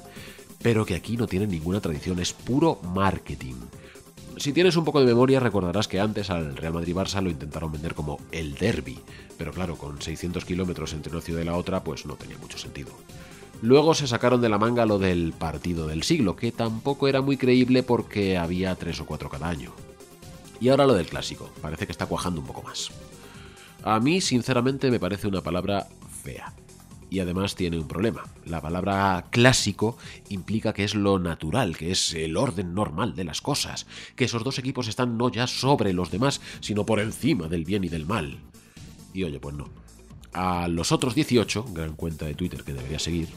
pero 0.63 0.85
que 0.85 0.95
aquí 0.95 1.17
no 1.17 1.27
tiene 1.27 1.47
ninguna 1.47 1.81
tradición, 1.81 2.19
es 2.19 2.33
puro 2.33 2.79
marketing. 2.83 3.55
Si 4.37 4.53
tienes 4.53 4.77
un 4.77 4.85
poco 4.85 5.01
de 5.01 5.07
memoria 5.07 5.41
recordarás 5.41 5.89
que 5.89 6.01
antes 6.01 6.31
al 6.31 6.57
Real 6.57 6.73
Madrid-Barça 6.73 7.21
lo 7.23 7.31
intentaron 7.31 7.73
vender 7.73 7.95
como 7.95 8.19
el 8.33 8.55
derby, 8.55 8.99
pero 9.37 9.53
claro, 9.53 9.77
con 9.77 10.01
600 10.01 10.45
kilómetros 10.45 10.93
entre 10.93 11.13
una 11.13 11.21
ciudad 11.21 11.43
y 11.43 11.45
la 11.45 11.57
otra, 11.57 11.85
pues 11.85 12.07
no 12.07 12.17
tenía 12.17 12.39
mucho 12.39 12.59
sentido. 12.59 12.91
Luego 13.63 13.95
se 13.95 14.07
sacaron 14.07 14.41
de 14.41 14.49
la 14.49 14.59
manga 14.59 14.87
lo 14.87 14.99
del 14.99 15.33
partido 15.33 15.87
del 15.87 16.03
siglo, 16.03 16.35
que 16.35 16.51
tampoco 16.51 17.09
era 17.09 17.21
muy 17.21 17.37
creíble 17.37 17.83
porque 17.83 18.39
había 18.39 18.75
tres 18.75 19.01
o 19.01 19.07
cuatro 19.07 19.29
cada 19.29 19.49
año. 19.49 19.73
Y 20.61 20.71
ahora 20.71 20.87
lo 20.87 20.95
del 20.95 21.07
clásico, 21.07 21.51
parece 21.61 21.87
que 21.87 21.93
está 21.93 22.07
cuajando 22.07 22.41
un 22.41 22.47
poco 22.47 22.63
más. 22.63 22.91
A 23.83 24.01
mí, 24.01 24.21
sinceramente, 24.21 24.91
me 24.91 25.01
parece 25.01 25.27
una 25.27 25.43
palabra 25.43 25.89
fea. 26.23 26.55
Y 27.11 27.19
además 27.21 27.55
tiene 27.55 27.79
un 27.79 27.89
problema. 27.89 28.25
La 28.47 28.61
palabra 28.63 29.27
clásico 29.31 29.99
implica 30.29 30.73
que 30.73 30.85
es 30.85 30.95
lo 30.95 31.19
natural, 31.19 31.77
que 31.77 31.91
es 31.91 32.15
el 32.15 32.37
orden 32.37 32.73
normal 32.73 33.15
de 33.15 33.25
las 33.25 33.41
cosas, 33.41 33.87
que 34.17 34.25
esos 34.25 34.45
dos 34.45 34.59
equipos 34.59 34.87
están 34.87 35.19
no 35.19 35.31
ya 35.31 35.47
sobre 35.47 35.93
los 35.93 36.11
demás, 36.11 36.41
sino 36.61 36.87
por 36.87 37.01
encima 37.01 37.49
del 37.49 37.65
bien 37.65 37.85
y 37.85 37.89
del 37.89 38.07
mal. 38.07 38.39
Y 39.13 39.25
oye, 39.25 39.41
pues 39.41 39.55
no. 39.55 39.69
A 40.33 40.69
los 40.69 40.93
otros 40.93 41.15
18, 41.15 41.67
gran 41.73 41.95
cuenta 41.95 42.27
de 42.27 42.35
Twitter 42.35 42.63
que 42.63 42.73
debería 42.73 42.99
seguir, 42.99 43.29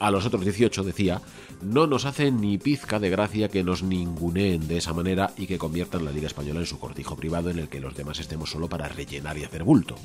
a 0.00 0.10
los 0.10 0.26
otros 0.26 0.44
18 0.44 0.82
decía, 0.82 1.20
no 1.62 1.86
nos 1.86 2.04
hace 2.04 2.30
ni 2.30 2.58
pizca 2.58 2.98
de 2.98 3.10
gracia 3.10 3.48
que 3.48 3.64
nos 3.64 3.82
ninguneen 3.82 4.66
de 4.66 4.76
esa 4.76 4.92
manera 4.92 5.32
y 5.36 5.46
que 5.46 5.58
conviertan 5.58 6.04
la 6.04 6.10
Liga 6.10 6.26
Española 6.26 6.60
en 6.60 6.66
su 6.66 6.78
cortijo 6.78 7.16
privado 7.16 7.50
en 7.50 7.58
el 7.58 7.68
que 7.68 7.80
los 7.80 7.94
demás 7.94 8.18
estemos 8.18 8.50
solo 8.50 8.68
para 8.68 8.88
rellenar 8.88 9.38
y 9.38 9.44
hacer 9.44 9.64
bulto. 9.64 9.96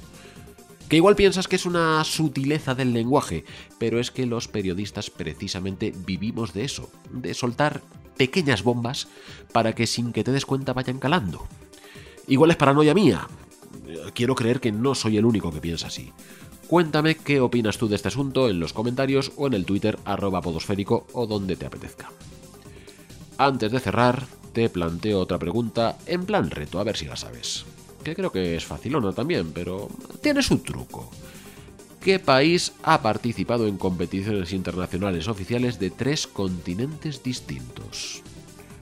Que 0.88 0.96
igual 0.96 1.16
piensas 1.16 1.48
que 1.48 1.56
es 1.56 1.66
una 1.66 2.04
sutileza 2.04 2.76
del 2.76 2.94
lenguaje, 2.94 3.46
pero 3.78 4.00
es 4.00 4.10
que 4.10 4.26
los 4.26 4.48
periodistas 4.48 5.10
precisamente 5.10 5.94
vivimos 6.06 6.54
de 6.54 6.64
eso, 6.64 6.90
de 7.12 7.34
soltar 7.34 7.82
pequeñas 8.18 8.64
bombas 8.64 9.08
para 9.52 9.74
que 9.74 9.86
sin 9.86 10.14
que 10.14 10.24
te 10.24 10.32
des 10.32 10.46
cuenta 10.46 10.74
vayan 10.74 11.00
calando. 11.00 11.48
Igual 12.28 12.52
es 12.52 12.58
paranoia 12.58 12.94
mía. 12.94 13.28
Quiero 14.14 14.36
creer 14.36 14.60
que 14.60 14.72
no 14.72 14.96
soy 14.96 15.18
el 15.18 15.26
único 15.26 15.52
que 15.52 15.62
piensa 15.62 15.88
así. 15.88 16.12
Cuéntame 16.68 17.16
qué 17.16 17.42
opinas 17.42 17.78
tú 17.78 17.88
de 17.88 17.96
este 17.96 18.10
asunto 18.10 18.48
en 18.48 18.60
los 18.60 18.74
comentarios 18.74 19.32
o 19.38 19.48
en 19.48 19.54
el 19.54 19.66
Twitter 19.66 19.98
arroba 20.06 20.42
podosférico 20.42 21.08
o 21.14 21.26
donde 21.26 21.56
te 21.56 21.66
apetezca. 21.66 22.12
Antes 23.38 23.72
de 23.72 23.80
cerrar, 23.80 24.28
te 24.54 24.70
planteo 24.70 25.20
otra 25.20 25.40
pregunta 25.40 25.98
en 26.06 26.26
plan 26.26 26.52
reto, 26.52 26.80
a 26.80 26.84
ver 26.84 26.98
si 26.98 27.06
la 27.06 27.16
sabes. 27.16 27.66
Que 28.04 28.16
creo 28.16 28.32
que 28.32 28.56
es 28.56 28.66
facilona 28.66 29.14
también, 29.14 29.52
pero 29.52 29.90
tiene 30.22 30.44
su 30.44 30.60
truco. 30.60 31.10
¿Qué 32.02 32.20
país 32.20 32.74
ha 32.84 33.02
participado 33.02 33.68
en 33.68 33.78
competiciones 33.78 34.54
internacionales 34.54 35.28
oficiales 35.28 35.80
de 35.80 35.90
tres 35.90 36.28
continentes 36.28 37.24
distintos? 37.24 38.22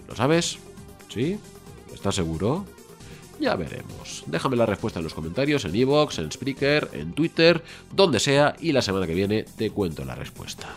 ¿Lo 0.07 0.15
sabes? 0.15 0.59
¿Sí? 1.07 1.39
¿Estás 1.93 2.15
seguro? 2.15 2.65
Ya 3.39 3.55
veremos. 3.55 4.23
Déjame 4.25 4.55
la 4.55 4.65
respuesta 4.65 4.99
en 4.99 5.03
los 5.03 5.13
comentarios, 5.13 5.65
en 5.65 5.75
Evox, 5.75 6.19
en 6.19 6.31
Spreaker, 6.31 6.89
en 6.93 7.13
Twitter, 7.13 7.63
donde 7.93 8.19
sea, 8.19 8.55
y 8.59 8.71
la 8.71 8.81
semana 8.81 9.05
que 9.05 9.13
viene 9.13 9.43
te 9.43 9.69
cuento 9.69 10.03
la 10.05 10.15
respuesta. 10.15 10.67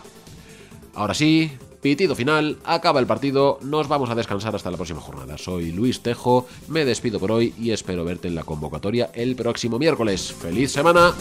Ahora 0.93 1.13
sí, 1.13 1.51
pitido 1.81 2.15
final, 2.15 2.57
acaba 2.63 2.99
el 2.99 3.07
partido, 3.07 3.57
nos 3.61 3.87
vamos 3.87 4.09
a 4.09 4.15
descansar 4.15 4.55
hasta 4.55 4.69
la 4.69 4.77
próxima 4.77 5.01
jornada. 5.01 5.37
Soy 5.37 5.71
Luis 5.71 6.01
Tejo, 6.01 6.47
me 6.67 6.85
despido 6.85 7.19
por 7.19 7.31
hoy 7.31 7.53
y 7.59 7.71
espero 7.71 8.05
verte 8.05 8.27
en 8.27 8.35
la 8.35 8.43
convocatoria 8.43 9.09
el 9.13 9.35
próximo 9.35 9.79
miércoles. 9.79 10.31
¡Feliz 10.31 10.71
semana! 10.71 11.13